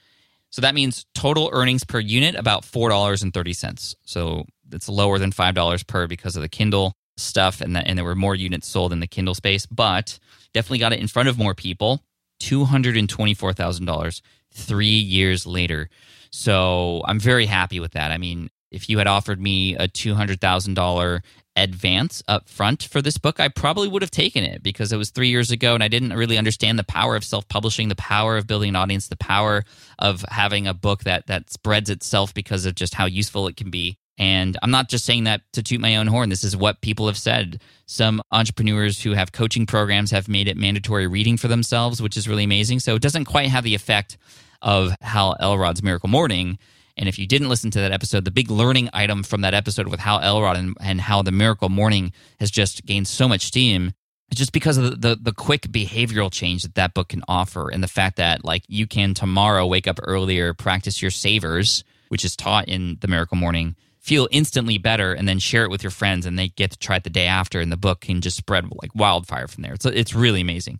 So 0.49 0.61
that 0.61 0.75
means 0.75 1.05
total 1.13 1.49
earnings 1.51 1.83
per 1.83 1.99
unit 1.99 2.35
about 2.35 2.63
$4.30. 2.63 3.95
So 4.05 4.45
it's 4.71 4.87
lower 4.87 5.19
than 5.19 5.31
$5 5.31 5.87
per 5.87 6.07
because 6.07 6.35
of 6.35 6.41
the 6.41 6.49
Kindle 6.49 6.93
stuff 7.17 7.61
and, 7.61 7.75
that, 7.75 7.87
and 7.87 7.97
there 7.97 8.05
were 8.05 8.15
more 8.15 8.35
units 8.35 8.67
sold 8.67 8.93
in 8.93 8.99
the 8.99 9.07
Kindle 9.07 9.35
space, 9.35 9.65
but 9.65 10.19
definitely 10.53 10.79
got 10.79 10.93
it 10.93 10.99
in 10.99 11.07
front 11.07 11.29
of 11.29 11.37
more 11.37 11.53
people 11.53 12.01
$224,000 12.41 14.21
three 14.51 14.87
years 14.87 15.45
later. 15.45 15.89
So 16.31 17.01
I'm 17.05 17.19
very 17.19 17.45
happy 17.45 17.79
with 17.79 17.93
that. 17.93 18.11
I 18.11 18.17
mean, 18.17 18.49
if 18.75 18.89
you 18.89 18.97
had 18.97 19.07
offered 19.07 19.39
me 19.39 19.75
a 19.75 19.87
$200,000 19.87 21.21
advance 21.55 22.21
up 22.27 22.49
front 22.49 22.83
for 22.83 23.01
this 23.01 23.17
book, 23.17 23.39
I 23.39 23.47
probably 23.47 23.87
would 23.87 24.01
have 24.01 24.11
taken 24.11 24.43
it 24.43 24.61
because 24.61 24.91
it 24.91 24.97
was 24.97 25.09
three 25.09 25.29
years 25.29 25.49
ago 25.49 25.73
and 25.73 25.81
I 25.81 25.87
didn't 25.87 26.13
really 26.13 26.37
understand 26.37 26.77
the 26.77 26.83
power 26.83 27.15
of 27.15 27.23
self 27.23 27.47
publishing, 27.47 27.87
the 27.87 27.95
power 27.95 28.35
of 28.35 28.47
building 28.47 28.69
an 28.69 28.75
audience, 28.75 29.07
the 29.07 29.15
power 29.15 29.63
of 29.97 30.25
having 30.27 30.67
a 30.67 30.73
book 30.73 31.05
that, 31.05 31.27
that 31.27 31.49
spreads 31.49 31.89
itself 31.89 32.33
because 32.33 32.65
of 32.65 32.75
just 32.75 32.93
how 32.93 33.05
useful 33.05 33.47
it 33.47 33.55
can 33.55 33.71
be. 33.71 33.97
And 34.17 34.57
I'm 34.61 34.71
not 34.71 34.89
just 34.89 35.05
saying 35.05 35.25
that 35.25 35.41
to 35.53 35.63
toot 35.63 35.79
my 35.79 35.95
own 35.97 36.07
horn. 36.07 36.29
This 36.29 36.43
is 36.43 36.55
what 36.55 36.81
people 36.81 37.07
have 37.07 37.17
said. 37.17 37.61
Some 37.85 38.21
entrepreneurs 38.31 39.01
who 39.01 39.11
have 39.11 39.31
coaching 39.31 39.65
programs 39.65 40.11
have 40.11 40.27
made 40.27 40.47
it 40.47 40.57
mandatory 40.57 41.07
reading 41.07 41.37
for 41.37 41.47
themselves, 41.47 42.01
which 42.01 42.15
is 42.15 42.27
really 42.27 42.45
amazing. 42.45 42.79
So 42.79 42.95
it 42.95 43.01
doesn't 43.01 43.25
quite 43.25 43.49
have 43.49 43.63
the 43.63 43.75
effect 43.75 44.17
of 44.61 44.95
Hal 45.01 45.35
Elrod's 45.39 45.83
Miracle 45.83 46.09
Morning. 46.09 46.57
And 46.97 47.09
if 47.09 47.19
you 47.19 47.27
didn't 47.27 47.49
listen 47.49 47.71
to 47.71 47.79
that 47.79 47.91
episode, 47.91 48.25
the 48.25 48.31
big 48.31 48.49
learning 48.49 48.89
item 48.93 49.23
from 49.23 49.41
that 49.41 49.53
episode 49.53 49.87
with 49.87 49.99
Hal 49.99 50.21
Elrod 50.21 50.57
and, 50.57 50.77
and 50.79 51.01
how 51.01 51.21
the 51.21 51.31
Miracle 51.31 51.69
Morning 51.69 52.13
has 52.39 52.51
just 52.51 52.85
gained 52.85 53.07
so 53.07 53.27
much 53.27 53.41
steam 53.41 53.93
just 54.33 54.51
because 54.51 54.77
of 54.77 54.83
the, 54.83 54.95
the, 54.95 55.15
the 55.21 55.33
quick 55.33 55.63
behavioral 55.63 56.31
change 56.31 56.63
that 56.63 56.75
that 56.75 56.93
book 56.93 57.09
can 57.09 57.23
offer 57.27 57.69
and 57.69 57.83
the 57.83 57.87
fact 57.87 58.17
that 58.17 58.43
like 58.43 58.63
you 58.67 58.87
can 58.87 59.13
tomorrow 59.13 59.67
wake 59.67 59.87
up 59.87 59.99
earlier 60.03 60.53
practice 60.53 60.99
your 60.99 61.11
savers 61.11 61.83
which 62.09 62.25
is 62.25 62.35
taught 62.35 62.67
in 62.67 62.97
the 63.01 63.07
miracle 63.07 63.37
morning 63.37 63.75
feel 64.05 64.27
instantly 64.29 64.77
better 64.77 65.13
and 65.13 65.27
then 65.27 65.39
share 65.39 65.63
it 65.63 65.71
with 65.71 65.81
your 65.81 65.89
friends 65.89 66.27
and 66.27 66.37
they 66.37 66.49
get 66.49 66.69
to 66.69 66.77
try 66.77 66.95
it 66.95 67.03
the 67.03 67.09
day 67.09 67.25
after 67.25 67.59
and 67.59 67.71
the 67.71 67.77
book 67.77 68.01
can 68.01 68.21
just 68.21 68.37
spread 68.37 68.63
like 68.79 68.93
wildfire 68.93 69.47
from 69.47 69.63
there. 69.63 69.73
It's, 69.73 69.85
it's 69.85 70.13
really 70.13 70.41
amazing. 70.41 70.79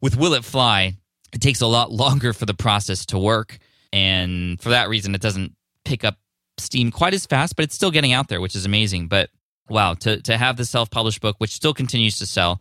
With 0.00 0.16
Will 0.16 0.32
It 0.32 0.42
Fly, 0.42 0.96
it 1.34 1.42
takes 1.42 1.60
a 1.60 1.66
lot 1.66 1.92
longer 1.92 2.32
for 2.32 2.46
the 2.46 2.54
process 2.54 3.04
to 3.06 3.18
work. 3.18 3.58
And 3.92 4.60
for 4.60 4.70
that 4.70 4.88
reason, 4.88 5.14
it 5.14 5.20
doesn't 5.20 5.54
pick 5.84 6.02
up 6.04 6.16
steam 6.58 6.90
quite 6.90 7.14
as 7.14 7.24
fast, 7.26 7.54
but 7.56 7.64
it's 7.64 7.74
still 7.74 7.90
getting 7.90 8.12
out 8.12 8.28
there, 8.28 8.40
which 8.40 8.56
is 8.56 8.64
amazing. 8.64 9.08
But 9.08 9.28
wow, 9.68 9.94
to, 9.94 10.20
to 10.22 10.36
have 10.36 10.56
the 10.56 10.64
self 10.64 10.90
published 10.90 11.20
book, 11.20 11.36
which 11.38 11.52
still 11.52 11.74
continues 11.74 12.18
to 12.18 12.26
sell, 12.26 12.60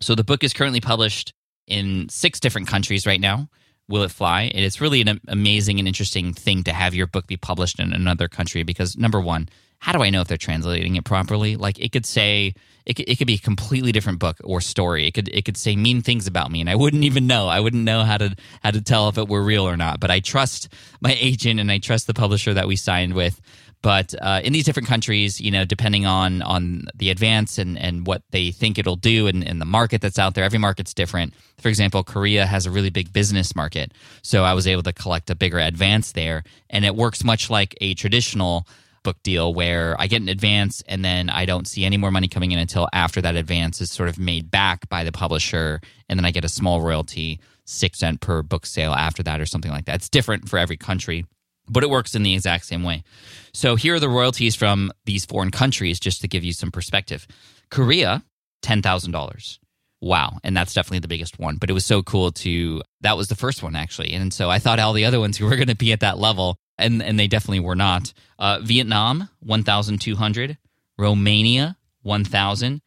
So 0.00 0.14
the 0.14 0.24
book 0.24 0.42
is 0.42 0.52
currently 0.52 0.80
published 0.80 1.32
in 1.66 2.08
six 2.08 2.40
different 2.40 2.68
countries 2.68 3.06
right 3.06 3.20
now. 3.20 3.48
Will 3.88 4.02
It 4.02 4.10
Fly? 4.10 4.50
it's 4.54 4.80
really 4.80 5.00
an 5.00 5.20
amazing 5.28 5.78
and 5.78 5.88
interesting 5.88 6.32
thing 6.32 6.64
to 6.64 6.72
have 6.72 6.94
your 6.94 7.06
book 7.06 7.26
be 7.26 7.36
published 7.36 7.80
in 7.80 7.92
another 7.92 8.28
country 8.28 8.62
because, 8.62 8.96
number 8.96 9.20
one, 9.20 9.48
how 9.78 9.92
do 9.92 10.02
I 10.02 10.10
know 10.10 10.20
if 10.20 10.28
they're 10.28 10.38
translating 10.38 10.94
it 10.94 11.04
properly? 11.04 11.56
Like 11.56 11.80
it 11.80 11.90
could 11.90 12.06
say 12.06 12.54
it 12.86 12.94
could, 12.94 13.08
it 13.08 13.18
could 13.18 13.26
be 13.26 13.34
a 13.34 13.38
completely 13.38 13.90
different 13.90 14.20
book 14.20 14.38
or 14.44 14.60
story. 14.60 15.08
It 15.08 15.12
could 15.12 15.28
it 15.28 15.44
could 15.44 15.56
say 15.56 15.74
mean 15.74 16.02
things 16.02 16.28
about 16.28 16.52
me, 16.52 16.60
and 16.60 16.70
I 16.70 16.76
wouldn't 16.76 17.02
even 17.02 17.26
know. 17.26 17.48
I 17.48 17.58
wouldn't 17.58 17.82
know 17.82 18.04
how 18.04 18.16
to 18.16 18.36
how 18.62 18.70
to 18.70 18.80
tell 18.80 19.08
if 19.08 19.18
it 19.18 19.28
were 19.28 19.42
real 19.42 19.68
or 19.68 19.76
not. 19.76 19.98
But 19.98 20.12
I 20.12 20.20
trust 20.20 20.68
my 21.00 21.16
agent 21.18 21.58
and 21.58 21.70
I 21.70 21.78
trust 21.78 22.06
the 22.06 22.14
publisher 22.14 22.54
that 22.54 22.68
we 22.68 22.76
signed 22.76 23.14
with. 23.14 23.40
But 23.82 24.14
uh, 24.22 24.40
in 24.44 24.52
these 24.52 24.64
different 24.64 24.88
countries, 24.88 25.40
you 25.40 25.50
know, 25.50 25.64
depending 25.64 26.06
on 26.06 26.40
on 26.42 26.86
the 26.94 27.10
advance 27.10 27.58
and, 27.58 27.76
and 27.76 28.06
what 28.06 28.22
they 28.30 28.52
think 28.52 28.78
it'll 28.78 28.96
do 28.96 29.26
and, 29.26 29.46
and 29.46 29.60
the 29.60 29.66
market 29.66 30.00
that's 30.00 30.18
out 30.18 30.34
there, 30.34 30.44
every 30.44 30.60
market's 30.60 30.94
different. 30.94 31.34
For 31.58 31.68
example, 31.68 32.04
Korea 32.04 32.46
has 32.46 32.64
a 32.64 32.70
really 32.70 32.90
big 32.90 33.12
business 33.12 33.56
market, 33.56 33.92
so 34.22 34.44
I 34.44 34.54
was 34.54 34.66
able 34.66 34.84
to 34.84 34.92
collect 34.92 35.30
a 35.30 35.34
bigger 35.34 35.58
advance 35.58 36.12
there, 36.12 36.44
and 36.70 36.84
it 36.84 36.94
works 36.94 37.24
much 37.24 37.50
like 37.50 37.76
a 37.80 37.94
traditional 37.94 38.66
book 39.02 39.20
deal 39.24 39.52
where 39.52 39.96
I 39.98 40.06
get 40.06 40.22
an 40.22 40.28
advance 40.28 40.80
and 40.86 41.04
then 41.04 41.28
I 41.28 41.44
don't 41.44 41.66
see 41.66 41.84
any 41.84 41.96
more 41.96 42.12
money 42.12 42.28
coming 42.28 42.52
in 42.52 42.60
until 42.60 42.88
after 42.92 43.20
that 43.22 43.34
advance 43.34 43.80
is 43.80 43.90
sort 43.90 44.08
of 44.08 44.16
made 44.16 44.48
back 44.48 44.88
by 44.88 45.02
the 45.02 45.10
publisher, 45.10 45.80
and 46.08 46.18
then 46.18 46.24
I 46.24 46.30
get 46.30 46.44
a 46.44 46.48
small 46.48 46.80
royalty, 46.80 47.40
six 47.64 47.98
cent 47.98 48.20
per 48.20 48.44
book 48.44 48.64
sale 48.64 48.92
after 48.92 49.24
that, 49.24 49.40
or 49.40 49.46
something 49.46 49.72
like 49.72 49.86
that. 49.86 49.96
It's 49.96 50.08
different 50.08 50.48
for 50.48 50.58
every 50.58 50.76
country 50.76 51.26
but 51.68 51.82
it 51.82 51.90
works 51.90 52.14
in 52.14 52.22
the 52.22 52.34
exact 52.34 52.66
same 52.66 52.82
way. 52.82 53.04
So 53.52 53.76
here 53.76 53.94
are 53.94 54.00
the 54.00 54.08
royalties 54.08 54.54
from 54.54 54.92
these 55.04 55.24
foreign 55.24 55.50
countries, 55.50 56.00
just 56.00 56.20
to 56.22 56.28
give 56.28 56.44
you 56.44 56.52
some 56.52 56.70
perspective. 56.70 57.26
Korea, 57.70 58.24
$10,000. 58.62 59.58
Wow. 60.00 60.38
And 60.42 60.56
that's 60.56 60.74
definitely 60.74 60.98
the 60.98 61.08
biggest 61.08 61.38
one. 61.38 61.56
But 61.56 61.70
it 61.70 61.74
was 61.74 61.86
so 61.86 62.02
cool 62.02 62.32
to, 62.32 62.82
that 63.02 63.16
was 63.16 63.28
the 63.28 63.36
first 63.36 63.62
one 63.62 63.76
actually. 63.76 64.12
And 64.14 64.34
so 64.34 64.50
I 64.50 64.58
thought 64.58 64.80
all 64.80 64.92
the 64.92 65.04
other 65.04 65.20
ones 65.20 65.40
were 65.40 65.56
going 65.56 65.68
to 65.68 65.76
be 65.76 65.92
at 65.92 66.00
that 66.00 66.18
level, 66.18 66.56
and, 66.78 67.02
and 67.02 67.18
they 67.18 67.28
definitely 67.28 67.60
were 67.60 67.76
not. 67.76 68.12
Uh, 68.38 68.58
Vietnam, 68.62 69.28
1,200. 69.40 70.58
Romania, 70.98 71.76
1,000. 72.02 72.80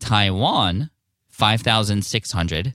Taiwan, 0.00 0.90
5,600. 1.28 2.74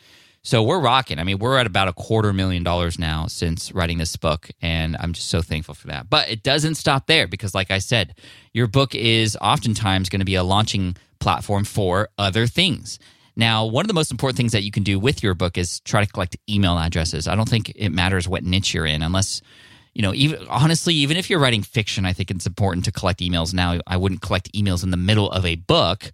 So 0.45 0.61
we're 0.63 0.79
rocking. 0.79 1.19
I 1.19 1.25
mean, 1.25 1.39
we're 1.39 1.57
at 1.57 1.67
about 1.67 1.89
a 1.89 1.93
quarter 1.93 2.31
million 2.31 2.63
dollars 2.63 2.97
now 2.97 3.27
since 3.27 3.73
writing 3.73 3.97
this 3.97 4.15
book, 4.15 4.49
and 4.61 4.95
I'm 4.99 5.11
just 5.11 5.27
so 5.27 5.41
thankful 5.41 5.73
for 5.73 5.87
that. 5.87 6.09
But 6.09 6.29
it 6.29 6.43
doesn't 6.43 6.75
stop 6.75 7.07
there 7.07 7.27
because, 7.27 7.53
like 7.53 7.71
I 7.71 7.79
said, 7.79 8.15
your 8.53 8.67
book 8.67 8.95
is 8.95 9.37
oftentimes 9.41 10.07
going 10.09 10.21
to 10.21 10.25
be 10.25 10.35
a 10.35 10.43
launching 10.43 10.95
platform 11.19 11.65
for 11.65 12.07
other 12.17 12.47
things. 12.47 12.99
Now, 13.35 13.65
one 13.65 13.83
of 13.83 13.87
the 13.87 13.93
most 13.93 14.11
important 14.11 14.37
things 14.37 14.53
that 14.53 14.63
you 14.63 14.71
can 14.71 14.83
do 14.83 14.97
with 14.99 15.23
your 15.23 15.33
book 15.33 15.57
is 15.57 15.79
try 15.81 16.05
to 16.05 16.11
collect 16.11 16.37
email 16.49 16.77
addresses. 16.77 17.27
I 17.27 17.35
don't 17.35 17.49
think 17.49 17.73
it 17.75 17.89
matters 17.89 18.29
what 18.29 18.43
niche 18.43 18.73
you're 18.73 18.85
in 18.85 19.01
unless 19.01 19.41
you 19.93 20.01
know, 20.01 20.13
even 20.13 20.47
honestly, 20.47 20.95
even 20.95 21.17
if 21.17 21.29
you're 21.29 21.39
writing 21.39 21.61
fiction, 21.61 22.05
I 22.05 22.13
think 22.13 22.31
it's 22.31 22.47
important 22.47 22.85
to 22.85 22.91
collect 22.91 23.19
emails 23.19 23.53
now. 23.53 23.79
I 23.85 23.97
wouldn't 23.97 24.21
collect 24.21 24.51
emails 24.53 24.83
in 24.83 24.91
the 24.91 24.97
middle 24.97 25.31
of 25.31 25.45
a 25.45 25.55
book. 25.55 26.11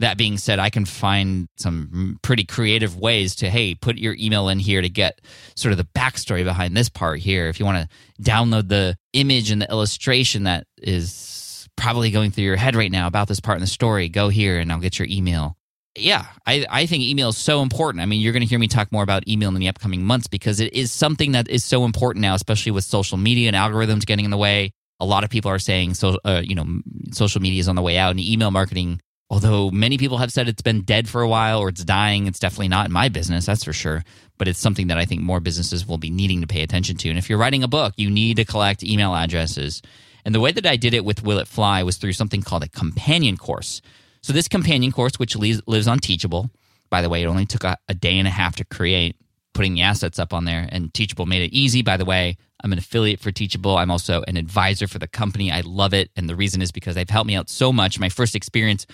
That 0.00 0.18
being 0.18 0.38
said, 0.38 0.58
I 0.58 0.70
can 0.70 0.84
find 0.84 1.48
some 1.56 2.18
pretty 2.22 2.44
creative 2.44 2.98
ways 2.98 3.36
to, 3.36 3.48
hey, 3.48 3.74
put 3.74 3.96
your 3.96 4.16
email 4.18 4.48
in 4.48 4.58
here 4.58 4.82
to 4.82 4.88
get 4.88 5.20
sort 5.54 5.72
of 5.72 5.78
the 5.78 5.88
backstory 5.94 6.44
behind 6.44 6.76
this 6.76 6.88
part 6.88 7.20
here. 7.20 7.48
If 7.48 7.60
you 7.60 7.64
want 7.64 7.88
to 7.88 8.22
download 8.22 8.68
the 8.68 8.96
image 9.12 9.50
and 9.50 9.62
the 9.62 9.70
illustration 9.70 10.44
that 10.44 10.66
is 10.78 11.68
probably 11.76 12.10
going 12.10 12.32
through 12.32 12.44
your 12.44 12.56
head 12.56 12.74
right 12.74 12.90
now 12.90 13.06
about 13.06 13.28
this 13.28 13.40
part 13.40 13.56
in 13.56 13.60
the 13.60 13.68
story, 13.68 14.08
go 14.08 14.28
here 14.28 14.58
and 14.58 14.70
I'll 14.70 14.80
get 14.80 14.98
your 14.98 15.08
email 15.08 15.56
yeah, 15.96 16.26
I, 16.46 16.66
I 16.68 16.86
think 16.86 17.04
email 17.04 17.28
is 17.28 17.36
so 17.36 17.62
important. 17.62 18.02
I 18.02 18.06
mean, 18.06 18.20
you're 18.20 18.32
going 18.32 18.42
to 18.42 18.48
hear 18.48 18.58
me 18.58 18.68
talk 18.68 18.90
more 18.90 19.02
about 19.02 19.28
email 19.28 19.48
in 19.48 19.54
the 19.54 19.68
upcoming 19.68 20.04
months 20.04 20.26
because 20.26 20.60
it 20.60 20.72
is 20.72 20.90
something 20.90 21.32
that 21.32 21.48
is 21.48 21.64
so 21.64 21.84
important 21.84 22.22
now, 22.22 22.34
especially 22.34 22.72
with 22.72 22.84
social 22.84 23.16
media 23.16 23.48
and 23.48 23.56
algorithms 23.56 24.04
getting 24.04 24.24
in 24.24 24.30
the 24.30 24.36
way. 24.36 24.72
A 25.00 25.04
lot 25.04 25.24
of 25.24 25.30
people 25.30 25.50
are 25.50 25.58
saying, 25.58 25.94
so 25.94 26.18
uh, 26.24 26.42
you 26.44 26.54
know, 26.54 26.66
social 27.12 27.40
media 27.40 27.60
is 27.60 27.68
on 27.68 27.76
the 27.76 27.82
way 27.82 27.96
out, 27.96 28.10
and 28.10 28.20
email 28.20 28.50
marketing. 28.50 29.00
Although 29.30 29.70
many 29.70 29.98
people 29.98 30.18
have 30.18 30.32
said 30.32 30.48
it's 30.48 30.62
been 30.62 30.82
dead 30.82 31.08
for 31.08 31.22
a 31.22 31.28
while 31.28 31.58
or 31.58 31.68
it's 31.68 31.84
dying, 31.84 32.26
it's 32.26 32.38
definitely 32.38 32.68
not 32.68 32.86
in 32.86 32.92
my 32.92 33.08
business, 33.08 33.46
that's 33.46 33.64
for 33.64 33.72
sure. 33.72 34.04
But 34.36 34.48
it's 34.48 34.58
something 34.58 34.88
that 34.88 34.98
I 34.98 35.06
think 35.06 35.22
more 35.22 35.40
businesses 35.40 35.86
will 35.86 35.98
be 35.98 36.10
needing 36.10 36.40
to 36.40 36.46
pay 36.46 36.62
attention 36.62 36.96
to. 36.98 37.08
And 37.08 37.18
if 37.18 37.28
you're 37.28 37.38
writing 37.38 37.62
a 37.62 37.68
book, 37.68 37.94
you 37.96 38.10
need 38.10 38.36
to 38.36 38.44
collect 38.44 38.82
email 38.82 39.14
addresses. 39.14 39.80
And 40.24 40.34
the 40.34 40.40
way 40.40 40.52
that 40.52 40.66
I 40.66 40.76
did 40.76 40.94
it 40.94 41.04
with 41.04 41.22
Will 41.22 41.38
It 41.38 41.48
Fly 41.48 41.82
was 41.82 41.96
through 41.96 42.12
something 42.12 42.42
called 42.42 42.64
a 42.64 42.68
companion 42.68 43.36
course. 43.36 43.80
So 44.24 44.32
this 44.32 44.48
companion 44.48 44.90
course, 44.90 45.18
which 45.18 45.36
lives 45.36 45.86
on 45.86 45.98
Teachable, 45.98 46.50
by 46.88 47.02
the 47.02 47.10
way, 47.10 47.22
it 47.22 47.26
only 47.26 47.44
took 47.44 47.62
a, 47.62 47.76
a 47.90 47.94
day 47.94 48.18
and 48.18 48.26
a 48.26 48.30
half 48.30 48.56
to 48.56 48.64
create, 48.64 49.16
putting 49.52 49.74
the 49.74 49.82
assets 49.82 50.18
up 50.18 50.32
on 50.32 50.46
there. 50.46 50.66
And 50.72 50.94
Teachable 50.94 51.26
made 51.26 51.42
it 51.42 51.54
easy. 51.54 51.82
By 51.82 51.98
the 51.98 52.06
way, 52.06 52.38
I'm 52.62 52.72
an 52.72 52.78
affiliate 52.78 53.20
for 53.20 53.30
Teachable. 53.30 53.76
I'm 53.76 53.90
also 53.90 54.24
an 54.26 54.38
advisor 54.38 54.86
for 54.86 54.98
the 54.98 55.06
company. 55.06 55.52
I 55.52 55.60
love 55.60 55.92
it. 55.92 56.10
And 56.16 56.26
the 56.26 56.34
reason 56.34 56.62
is 56.62 56.72
because 56.72 56.94
they've 56.94 57.10
helped 57.10 57.26
me 57.26 57.34
out 57.34 57.50
so 57.50 57.70
much. 57.70 58.00
My 58.00 58.08
first 58.08 58.34
experience 58.34 58.86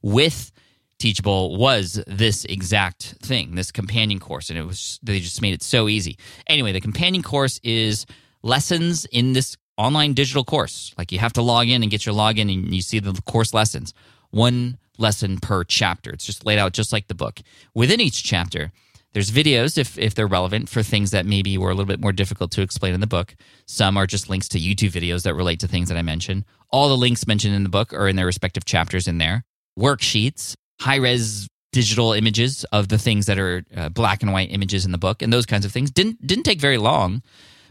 with 0.00 0.52
Teachable 0.98 1.58
was 1.58 2.02
this 2.06 2.46
exact 2.46 3.16
thing, 3.20 3.56
this 3.56 3.70
companion 3.70 4.20
course. 4.20 4.48
And 4.48 4.58
it 4.58 4.64
was, 4.64 4.98
they 5.02 5.20
just 5.20 5.42
made 5.42 5.52
it 5.52 5.62
so 5.62 5.88
easy. 5.88 6.16
Anyway, 6.46 6.72
the 6.72 6.80
companion 6.80 7.22
course 7.22 7.60
is 7.62 8.06
lessons 8.42 9.04
in 9.04 9.34
this 9.34 9.54
online 9.76 10.14
digital 10.14 10.44
course. 10.44 10.94
Like 10.96 11.12
you 11.12 11.18
have 11.18 11.34
to 11.34 11.42
log 11.42 11.68
in 11.68 11.82
and 11.82 11.90
get 11.90 12.06
your 12.06 12.14
login 12.14 12.50
and 12.50 12.74
you 12.74 12.80
see 12.80 13.00
the 13.00 13.12
course 13.26 13.52
lessons 13.52 13.92
one 14.30 14.78
lesson 14.98 15.38
per 15.38 15.64
chapter. 15.64 16.10
It's 16.10 16.26
just 16.26 16.44
laid 16.44 16.58
out 16.58 16.72
just 16.72 16.92
like 16.92 17.08
the 17.08 17.14
book. 17.14 17.40
Within 17.74 18.00
each 18.00 18.24
chapter, 18.24 18.72
there's 19.12 19.30
videos 19.30 19.78
if, 19.78 19.98
if 19.98 20.14
they're 20.14 20.26
relevant 20.26 20.68
for 20.68 20.82
things 20.82 21.12
that 21.12 21.24
maybe 21.24 21.56
were 21.56 21.70
a 21.70 21.74
little 21.74 21.86
bit 21.86 22.00
more 22.00 22.12
difficult 22.12 22.50
to 22.52 22.62
explain 22.62 22.94
in 22.94 23.00
the 23.00 23.06
book. 23.06 23.34
Some 23.66 23.96
are 23.96 24.06
just 24.06 24.28
links 24.28 24.48
to 24.48 24.58
YouTube 24.58 24.90
videos 24.90 25.22
that 25.22 25.34
relate 25.34 25.60
to 25.60 25.68
things 25.68 25.88
that 25.88 25.96
I 25.96 26.02
mentioned. 26.02 26.44
All 26.70 26.88
the 26.88 26.96
links 26.96 27.26
mentioned 27.26 27.54
in 27.54 27.62
the 27.62 27.68
book 27.70 27.92
are 27.92 28.08
in 28.08 28.16
their 28.16 28.26
respective 28.26 28.64
chapters 28.64 29.08
in 29.08 29.18
there. 29.18 29.44
Worksheets, 29.78 30.54
high 30.80 30.96
res 30.96 31.48
digital 31.72 32.12
images 32.12 32.64
of 32.72 32.88
the 32.88 32.98
things 32.98 33.26
that 33.26 33.38
are 33.38 33.62
uh, 33.76 33.88
black 33.90 34.22
and 34.22 34.32
white 34.32 34.50
images 34.50 34.84
in 34.84 34.92
the 34.92 34.98
book, 34.98 35.22
and 35.22 35.32
those 35.32 35.46
kinds 35.46 35.64
of 35.64 35.72
things. 35.72 35.90
Didn't 35.90 36.26
didn't 36.26 36.44
take 36.44 36.60
very 36.60 36.78
long 36.78 37.22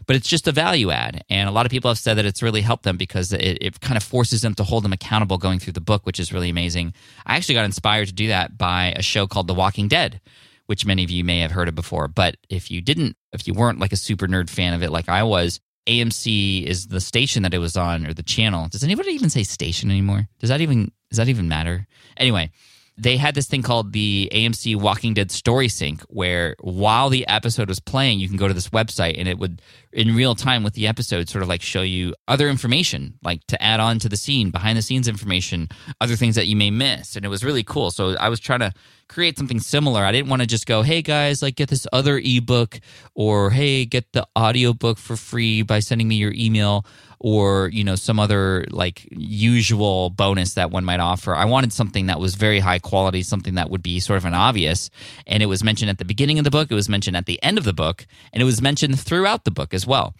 but 0.08 0.16
it's 0.16 0.26
just 0.26 0.48
a 0.48 0.52
value 0.52 0.90
add. 0.90 1.22
And 1.28 1.50
a 1.50 1.52
lot 1.52 1.66
of 1.66 1.70
people 1.70 1.90
have 1.90 1.98
said 1.98 2.14
that 2.14 2.24
it's 2.24 2.42
really 2.42 2.62
helped 2.62 2.84
them 2.84 2.96
because 2.96 3.30
it, 3.30 3.58
it 3.60 3.80
kind 3.80 3.98
of 3.98 4.02
forces 4.02 4.40
them 4.40 4.54
to 4.54 4.64
hold 4.64 4.82
them 4.82 4.94
accountable 4.94 5.36
going 5.36 5.58
through 5.58 5.74
the 5.74 5.82
book, 5.82 6.06
which 6.06 6.18
is 6.18 6.32
really 6.32 6.48
amazing. 6.48 6.94
I 7.26 7.36
actually 7.36 7.56
got 7.56 7.66
inspired 7.66 8.08
to 8.08 8.14
do 8.14 8.28
that 8.28 8.56
by 8.56 8.94
a 8.96 9.02
show 9.02 9.26
called 9.26 9.48
The 9.48 9.54
Walking 9.54 9.86
Dead, 9.86 10.22
which 10.64 10.86
many 10.86 11.04
of 11.04 11.10
you 11.10 11.24
may 11.24 11.40
have 11.40 11.50
heard 11.50 11.68
of 11.68 11.74
before. 11.74 12.08
But 12.08 12.38
if 12.48 12.70
you 12.70 12.80
didn't, 12.80 13.16
if 13.34 13.46
you 13.46 13.52
weren't 13.52 13.80
like 13.80 13.92
a 13.92 13.96
super 13.96 14.26
nerd 14.26 14.48
fan 14.48 14.72
of 14.72 14.82
it 14.82 14.90
like 14.90 15.10
I 15.10 15.24
was, 15.24 15.60
AMC 15.86 16.64
is 16.64 16.86
the 16.86 17.02
station 17.02 17.42
that 17.42 17.52
it 17.52 17.58
was 17.58 17.76
on 17.76 18.06
or 18.06 18.14
the 18.14 18.22
channel. 18.22 18.66
Does 18.68 18.82
anybody 18.82 19.10
even 19.10 19.28
say 19.28 19.42
station 19.42 19.90
anymore? 19.90 20.26
Does 20.38 20.48
that 20.48 20.62
even 20.62 20.90
does 21.10 21.18
that 21.18 21.28
even 21.28 21.48
matter? 21.48 21.86
Anyway, 22.16 22.50
they 22.98 23.16
had 23.16 23.34
this 23.36 23.46
thing 23.46 23.62
called 23.62 23.92
the 23.92 24.28
AMC 24.32 24.74
Walking 24.76 25.14
Dead 25.14 25.30
Story 25.30 25.68
Sync, 25.68 26.02
where 26.08 26.56
while 26.60 27.08
the 27.08 27.26
episode 27.28 27.68
was 27.68 27.78
playing, 27.78 28.18
you 28.18 28.26
can 28.26 28.36
go 28.36 28.48
to 28.48 28.54
this 28.54 28.70
website 28.70 29.14
and 29.16 29.28
it 29.28 29.38
would, 29.38 29.62
in 29.92 30.14
real 30.14 30.34
time 30.34 30.62
with 30.62 30.74
the 30.74 30.86
episode, 30.86 31.28
sort 31.28 31.42
of 31.42 31.48
like 31.48 31.62
show 31.62 31.82
you 31.82 32.14
other 32.26 32.48
information, 32.48 33.14
like 33.22 33.46
to 33.46 33.62
add 33.62 33.80
on 33.80 33.98
to 34.00 34.08
the 34.08 34.16
scene, 34.16 34.50
behind 34.50 34.76
the 34.76 34.82
scenes 34.82 35.08
information, 35.08 35.68
other 36.00 36.16
things 36.16 36.34
that 36.34 36.46
you 36.46 36.56
may 36.56 36.70
miss. 36.70 37.16
And 37.16 37.24
it 37.24 37.28
was 37.28 37.44
really 37.44 37.62
cool. 37.62 37.90
So 37.90 38.14
I 38.16 38.28
was 38.28 38.40
trying 38.40 38.60
to 38.60 38.72
create 39.08 39.38
something 39.38 39.60
similar. 39.60 40.04
I 40.04 40.12
didn't 40.12 40.28
want 40.28 40.42
to 40.42 40.46
just 40.46 40.66
go, 40.66 40.82
hey 40.82 41.02
guys, 41.02 41.42
like 41.42 41.56
get 41.56 41.70
this 41.70 41.86
other 41.92 42.20
ebook 42.22 42.80
or 43.14 43.50
hey, 43.50 43.86
get 43.86 44.12
the 44.12 44.26
audiobook 44.38 44.98
for 44.98 45.16
free 45.16 45.62
by 45.62 45.80
sending 45.80 46.08
me 46.08 46.16
your 46.16 46.32
email 46.34 46.84
or, 47.20 47.68
you 47.72 47.82
know, 47.82 47.96
some 47.96 48.20
other 48.20 48.64
like 48.70 49.08
usual 49.10 50.10
bonus 50.10 50.54
that 50.54 50.70
one 50.70 50.84
might 50.84 51.00
offer. 51.00 51.34
I 51.34 51.46
wanted 51.46 51.72
something 51.72 52.06
that 52.06 52.20
was 52.20 52.36
very 52.36 52.60
high 52.60 52.78
quality, 52.78 53.22
something 53.22 53.54
that 53.54 53.70
would 53.70 53.82
be 53.82 53.98
sort 53.98 54.18
of 54.18 54.24
an 54.24 54.34
obvious. 54.34 54.90
And 55.26 55.42
it 55.42 55.46
was 55.46 55.64
mentioned 55.64 55.90
at 55.90 55.98
the 55.98 56.04
beginning 56.04 56.38
of 56.38 56.44
the 56.44 56.50
book, 56.50 56.70
it 56.70 56.74
was 56.74 56.88
mentioned 56.88 57.16
at 57.16 57.26
the 57.26 57.42
end 57.42 57.58
of 57.58 57.64
the 57.64 57.72
book, 57.72 58.06
and 58.32 58.40
it 58.40 58.44
was 58.44 58.62
mentioned 58.62 59.00
throughout 59.00 59.44
the 59.44 59.50
book 59.50 59.74
as 59.78 59.86
well. 59.86 60.14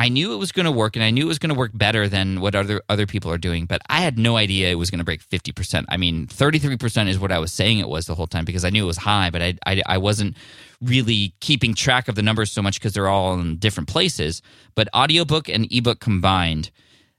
I 0.00 0.08
knew 0.08 0.32
it 0.32 0.36
was 0.36 0.52
going 0.52 0.64
to 0.64 0.70
work 0.70 0.94
and 0.94 1.04
I 1.04 1.10
knew 1.10 1.24
it 1.24 1.28
was 1.28 1.40
going 1.40 1.52
to 1.52 1.58
work 1.58 1.72
better 1.74 2.08
than 2.08 2.40
what 2.40 2.54
other 2.54 2.80
other 2.88 3.04
people 3.04 3.32
are 3.32 3.38
doing, 3.38 3.66
but 3.66 3.82
I 3.88 4.00
had 4.00 4.16
no 4.16 4.36
idea 4.36 4.70
it 4.70 4.76
was 4.76 4.90
going 4.90 5.00
to 5.00 5.04
break 5.04 5.28
50%. 5.28 5.86
I 5.88 5.96
mean, 5.96 6.28
33% 6.28 7.08
is 7.08 7.18
what 7.18 7.32
I 7.32 7.40
was 7.40 7.52
saying 7.52 7.80
it 7.80 7.88
was 7.88 8.06
the 8.06 8.14
whole 8.14 8.28
time 8.28 8.44
because 8.44 8.64
I 8.64 8.70
knew 8.70 8.84
it 8.84 8.86
was 8.86 8.98
high, 8.98 9.30
but 9.30 9.42
I, 9.42 9.58
I, 9.66 9.82
I 9.86 9.98
wasn't 9.98 10.36
really 10.80 11.34
keeping 11.40 11.74
track 11.74 12.06
of 12.06 12.14
the 12.14 12.22
numbers 12.22 12.52
so 12.52 12.62
much 12.62 12.78
because 12.78 12.92
they're 12.92 13.08
all 13.08 13.34
in 13.34 13.56
different 13.56 13.88
places. 13.88 14.40
But 14.76 14.88
audiobook 14.94 15.48
and 15.48 15.66
ebook 15.72 15.98
combined, 15.98 16.70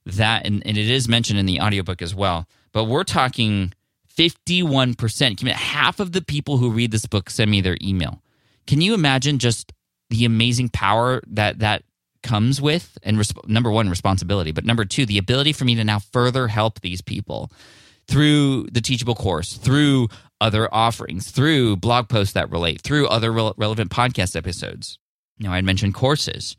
that, 0.05 0.45
and, 0.45 0.65
and 0.65 0.77
it 0.77 0.89
is 0.89 1.09
mentioned 1.09 1.37
in 1.37 1.45
the 1.45 1.59
audiobook 1.59 2.01
as 2.01 2.15
well, 2.15 2.47
but 2.71 2.85
we're 2.85 3.03
talking 3.03 3.73
51%. 4.15 5.49
Half 5.49 5.99
of 5.99 6.13
the 6.13 6.21
people 6.21 6.57
who 6.57 6.71
read 6.71 6.91
this 6.91 7.05
book 7.05 7.29
send 7.29 7.51
me 7.51 7.59
their 7.59 7.77
email. 7.81 8.21
Can 8.67 8.79
you 8.79 8.93
imagine 8.93 9.37
just 9.37 9.73
the 10.09 10.23
amazing 10.23 10.69
power 10.69 11.21
that 11.27 11.59
that 11.59 11.83
comes 12.23 12.61
with 12.61 12.97
and 13.03 13.17
resp- 13.17 13.47
number 13.47 13.71
one 13.71 13.89
responsibility 13.89 14.51
but 14.51 14.65
number 14.65 14.85
two 14.85 15.05
the 15.05 15.17
ability 15.17 15.53
for 15.53 15.65
me 15.65 15.75
to 15.75 15.83
now 15.83 15.99
further 15.99 16.47
help 16.47 16.81
these 16.81 17.01
people 17.01 17.51
through 18.07 18.65
the 18.71 18.81
teachable 18.81 19.15
course 19.15 19.53
through 19.53 20.07
other 20.41 20.73
offerings 20.73 21.31
through 21.31 21.75
blog 21.77 22.09
posts 22.09 22.33
that 22.33 22.51
relate 22.51 22.81
through 22.81 23.07
other 23.07 23.31
re- 23.31 23.51
relevant 23.57 23.91
podcast 23.91 24.35
episodes. 24.35 24.97
Now 25.39 25.53
i 25.53 25.55
had 25.55 25.65
mentioned 25.65 25.93
courses. 25.93 26.57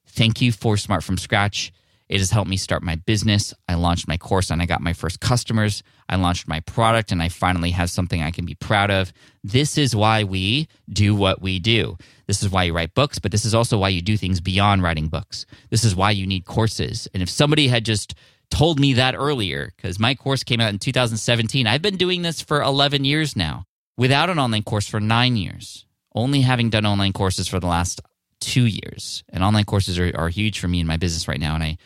Thank 0.07 0.41
you 0.41 0.51
for 0.51 0.77
Smart 0.77 1.03
from 1.03 1.17
Scratch. 1.17 1.71
It 2.09 2.19
has 2.19 2.31
helped 2.31 2.49
me 2.49 2.57
start 2.57 2.83
my 2.83 2.95
business. 2.95 3.53
I 3.67 3.75
launched 3.75 4.07
my 4.07 4.17
course 4.17 4.49
and 4.49 4.61
I 4.61 4.65
got 4.65 4.81
my 4.81 4.93
first 4.93 5.19
customers. 5.19 5.83
I 6.07 6.15
launched 6.15 6.47
my 6.47 6.61
product 6.61 7.11
and 7.11 7.21
I 7.21 7.29
finally 7.29 7.71
have 7.71 7.89
something 7.89 8.21
I 8.21 8.31
can 8.31 8.45
be 8.45 8.55
proud 8.55 8.89
of. 8.89 9.11
This 9.43 9.77
is 9.77 9.95
why 9.95 10.23
we 10.23 10.69
do 10.89 11.13
what 11.13 11.41
we 11.41 11.59
do. 11.59 11.97
This 12.25 12.41
is 12.41 12.49
why 12.49 12.63
you 12.63 12.73
write 12.73 12.93
books, 12.93 13.19
but 13.19 13.31
this 13.31 13.43
is 13.43 13.53
also 13.53 13.77
why 13.77 13.89
you 13.89 14.01
do 14.01 14.15
things 14.15 14.39
beyond 14.39 14.83
writing 14.83 15.07
books. 15.07 15.45
This 15.69 15.83
is 15.83 15.95
why 15.95 16.11
you 16.11 16.25
need 16.25 16.45
courses. 16.45 17.07
And 17.13 17.21
if 17.21 17.29
somebody 17.29 17.67
had 17.67 17.83
just 17.83 18.15
told 18.49 18.79
me 18.79 18.93
that 18.93 19.15
earlier, 19.15 19.73
because 19.75 19.99
my 19.99 20.15
course 20.15 20.43
came 20.43 20.61
out 20.61 20.69
in 20.69 20.79
2017, 20.79 21.67
I've 21.67 21.81
been 21.81 21.97
doing 21.97 22.21
this 22.21 22.41
for 22.41 22.61
11 22.61 23.03
years 23.03 23.35
now 23.35 23.65
without 23.97 24.29
an 24.29 24.39
online 24.39 24.63
course 24.63 24.87
for 24.87 25.01
nine 25.01 25.35
years, 25.35 25.85
only 26.15 26.41
having 26.41 26.69
done 26.69 26.85
online 26.85 27.13
courses 27.13 27.47
for 27.49 27.59
the 27.59 27.67
last 27.67 28.01
two 28.39 28.65
years. 28.65 29.23
And 29.30 29.43
online 29.43 29.65
courses 29.65 30.00
are, 30.00 30.12
are 30.15 30.30
huge 30.30 30.60
for 30.60 30.67
me 30.67 30.80
in 30.80 30.88
my 30.88 30.97
business 30.97 31.28
right 31.28 31.39
now. 31.39 31.54
And 31.56 31.63
I 31.63 31.78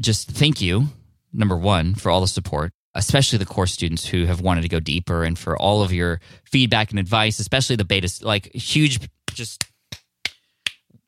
Just 0.00 0.30
thank 0.30 0.60
you 0.60 0.88
number 1.32 1.56
one, 1.56 1.94
for 1.94 2.10
all 2.10 2.20
the 2.20 2.28
support, 2.28 2.72
especially 2.94 3.38
the 3.38 3.46
course 3.46 3.72
students 3.72 4.06
who 4.06 4.26
have 4.26 4.40
wanted 4.40 4.62
to 4.62 4.68
go 4.68 4.80
deeper 4.80 5.24
and 5.24 5.38
for 5.38 5.56
all 5.56 5.82
of 5.82 5.92
your 5.92 6.20
feedback 6.44 6.90
and 6.90 6.98
advice, 6.98 7.38
especially 7.38 7.76
the 7.76 7.84
beta, 7.84 8.10
like 8.22 8.52
huge, 8.54 8.98
just 9.32 9.64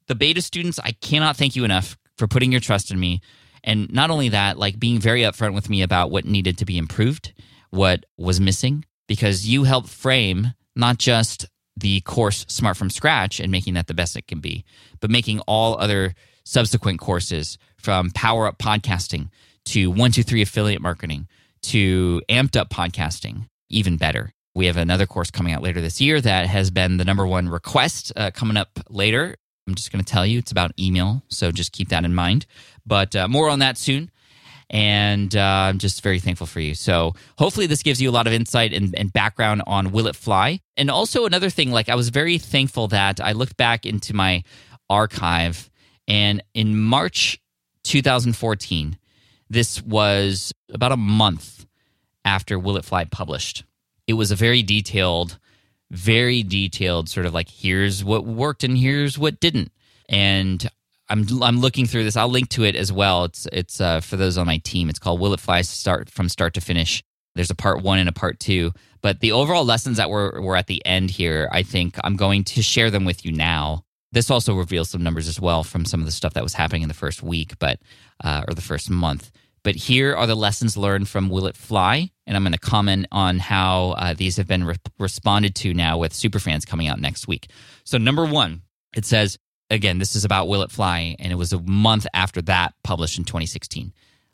the 0.06 0.14
beta 0.14 0.42
students. 0.42 0.78
I 0.78 0.92
cannot 0.92 1.36
thank 1.36 1.56
you 1.56 1.64
enough 1.64 1.96
for 2.16 2.26
putting 2.26 2.52
your 2.52 2.60
trust 2.60 2.90
in 2.90 3.00
me. 3.00 3.20
And 3.62 3.92
not 3.92 4.10
only 4.10 4.30
that, 4.30 4.58
like 4.58 4.78
being 4.78 5.00
very 5.00 5.22
upfront 5.22 5.54
with 5.54 5.68
me 5.68 5.82
about 5.82 6.10
what 6.10 6.24
needed 6.24 6.58
to 6.58 6.64
be 6.64 6.78
improved, 6.78 7.32
what 7.70 8.06
was 8.16 8.40
missing, 8.40 8.84
because 9.06 9.46
you 9.46 9.64
helped 9.64 9.88
frame 9.88 10.54
not 10.76 10.98
just 10.98 11.46
the 11.76 12.00
course 12.02 12.44
Smart 12.48 12.76
from 12.76 12.90
Scratch 12.90 13.40
and 13.40 13.50
making 13.50 13.74
that 13.74 13.86
the 13.86 13.94
best 13.94 14.16
it 14.16 14.26
can 14.26 14.40
be, 14.40 14.64
but 15.00 15.10
making 15.10 15.40
all 15.40 15.78
other 15.78 16.14
subsequent 16.44 17.00
courses 17.00 17.58
from 17.76 18.10
Power 18.10 18.46
Up 18.46 18.58
Podcasting 18.58 19.28
to 19.66 19.88
123 19.88 20.42
Affiliate 20.42 20.80
Marketing 20.80 21.28
to 21.62 22.22
Amped 22.28 22.56
Up 22.56 22.70
Podcasting 22.70 23.46
even 23.70 23.96
better. 23.96 24.32
We 24.54 24.66
have 24.66 24.76
another 24.76 25.06
course 25.06 25.30
coming 25.30 25.52
out 25.52 25.62
later 25.62 25.80
this 25.80 26.00
year 26.00 26.20
that 26.20 26.46
has 26.46 26.70
been 26.70 26.96
the 26.96 27.04
number 27.04 27.26
one 27.26 27.48
request 27.48 28.12
uh, 28.16 28.30
coming 28.32 28.56
up 28.56 28.80
later. 28.88 29.36
I'm 29.66 29.74
just 29.76 29.92
going 29.92 30.04
to 30.04 30.12
tell 30.12 30.26
you 30.26 30.38
it's 30.38 30.50
about 30.50 30.72
email, 30.78 31.22
so 31.28 31.52
just 31.52 31.72
keep 31.72 31.90
that 31.90 32.04
in 32.04 32.14
mind. 32.14 32.46
But 32.84 33.14
uh, 33.14 33.28
more 33.28 33.48
on 33.48 33.60
that 33.60 33.78
soon. 33.78 34.10
And 34.68 35.34
uh, 35.34 35.40
I'm 35.40 35.78
just 35.78 36.02
very 36.02 36.20
thankful 36.20 36.46
for 36.46 36.60
you. 36.60 36.74
So 36.74 37.14
hopefully 37.38 37.66
this 37.66 37.82
gives 37.82 38.00
you 38.00 38.08
a 38.08 38.12
lot 38.12 38.26
of 38.26 38.32
insight 38.32 38.72
and, 38.72 38.94
and 38.96 39.12
background 39.12 39.62
on 39.66 39.90
Will 39.90 40.06
It 40.06 40.14
Fly. 40.14 40.60
And 40.76 40.90
also 40.90 41.26
another 41.26 41.50
thing, 41.50 41.72
like 41.72 41.88
I 41.88 41.96
was 41.96 42.08
very 42.08 42.38
thankful 42.38 42.88
that 42.88 43.20
I 43.20 43.32
looked 43.32 43.56
back 43.56 43.84
into 43.84 44.14
my 44.14 44.44
archive, 44.88 45.70
and 46.06 46.42
in 46.54 46.76
March 46.80 47.40
2014, 47.84 48.96
this 49.50 49.82
was 49.82 50.52
about 50.72 50.92
a 50.92 50.96
month 50.96 51.66
after 52.24 52.58
Will 52.58 52.76
It 52.76 52.84
Fly 52.84 53.04
published. 53.04 53.64
It 54.06 54.14
was 54.14 54.30
a 54.30 54.36
very 54.36 54.62
detailed, 54.62 55.38
very 55.90 56.42
detailed 56.42 57.08
sort 57.08 57.26
of 57.26 57.34
like 57.34 57.48
here's 57.48 58.04
what 58.04 58.24
worked 58.24 58.64
and 58.64 58.78
here's 58.78 59.18
what 59.18 59.40
didn't. 59.40 59.72
And 60.08 60.68
I'm 61.08 61.26
I'm 61.42 61.60
looking 61.60 61.86
through 61.86 62.04
this. 62.04 62.16
I'll 62.16 62.28
link 62.28 62.48
to 62.50 62.64
it 62.64 62.76
as 62.76 62.92
well. 62.92 63.24
It's 63.24 63.46
it's 63.52 63.80
uh, 63.80 64.00
for 64.00 64.16
those 64.16 64.38
on 64.38 64.46
my 64.46 64.58
team. 64.58 64.88
It's 64.88 64.98
called 64.98 65.20
Will 65.20 65.34
It 65.34 65.40
Fly 65.40 65.62
Start 65.62 66.08
from 66.08 66.28
Start 66.28 66.54
to 66.54 66.60
Finish. 66.60 67.02
There's 67.34 67.50
a 67.50 67.56
part 67.56 67.82
one 67.82 67.98
and 67.98 68.08
a 68.08 68.12
part 68.12 68.38
two. 68.38 68.72
But 69.02 69.20
the 69.20 69.32
overall 69.32 69.64
lessons 69.64 69.96
that 69.96 70.10
were 70.10 70.40
were 70.40 70.56
at 70.56 70.68
the 70.68 70.84
end 70.86 71.10
here, 71.10 71.48
I 71.50 71.64
think 71.64 71.96
I'm 72.04 72.16
going 72.16 72.44
to 72.44 72.62
share 72.62 72.90
them 72.90 73.04
with 73.04 73.24
you 73.24 73.32
now. 73.32 73.84
This 74.12 74.30
also 74.30 74.54
reveals 74.54 74.90
some 74.90 75.02
numbers 75.02 75.28
as 75.28 75.40
well 75.40 75.62
from 75.62 75.84
some 75.84 76.00
of 76.00 76.06
the 76.06 76.12
stuff 76.12 76.34
that 76.34 76.42
was 76.42 76.54
happening 76.54 76.82
in 76.82 76.88
the 76.88 76.94
first 76.94 77.22
week, 77.22 77.58
but 77.58 77.80
uh, 78.24 78.42
or 78.48 78.54
the 78.54 78.60
first 78.60 78.90
month. 78.90 79.30
But 79.62 79.76
here 79.76 80.14
are 80.14 80.26
the 80.26 80.34
lessons 80.34 80.76
learned 80.76 81.08
from 81.08 81.28
Will 81.28 81.46
It 81.46 81.56
Fly? 81.56 82.10
And 82.26 82.36
I'm 82.36 82.42
going 82.42 82.52
to 82.52 82.58
comment 82.58 83.06
on 83.12 83.38
how 83.38 83.90
uh, 83.90 84.14
these 84.14 84.36
have 84.38 84.46
been 84.46 84.64
re- 84.64 84.76
responded 84.98 85.54
to 85.56 85.74
now 85.74 85.98
with 85.98 86.12
Superfans 86.12 86.66
coming 86.66 86.88
out 86.88 86.98
next 86.98 87.28
week. 87.28 87.50
So, 87.84 87.98
number 87.98 88.24
one, 88.24 88.62
it 88.96 89.04
says, 89.04 89.38
again, 89.68 89.98
this 89.98 90.16
is 90.16 90.24
about 90.24 90.48
Will 90.48 90.62
It 90.62 90.70
Fly, 90.70 91.14
and 91.18 91.30
it 91.30 91.36
was 91.36 91.52
a 91.52 91.60
month 91.60 92.06
after 92.14 92.40
that 92.42 92.74
published 92.82 93.18
in 93.18 93.24
2016. 93.24 93.92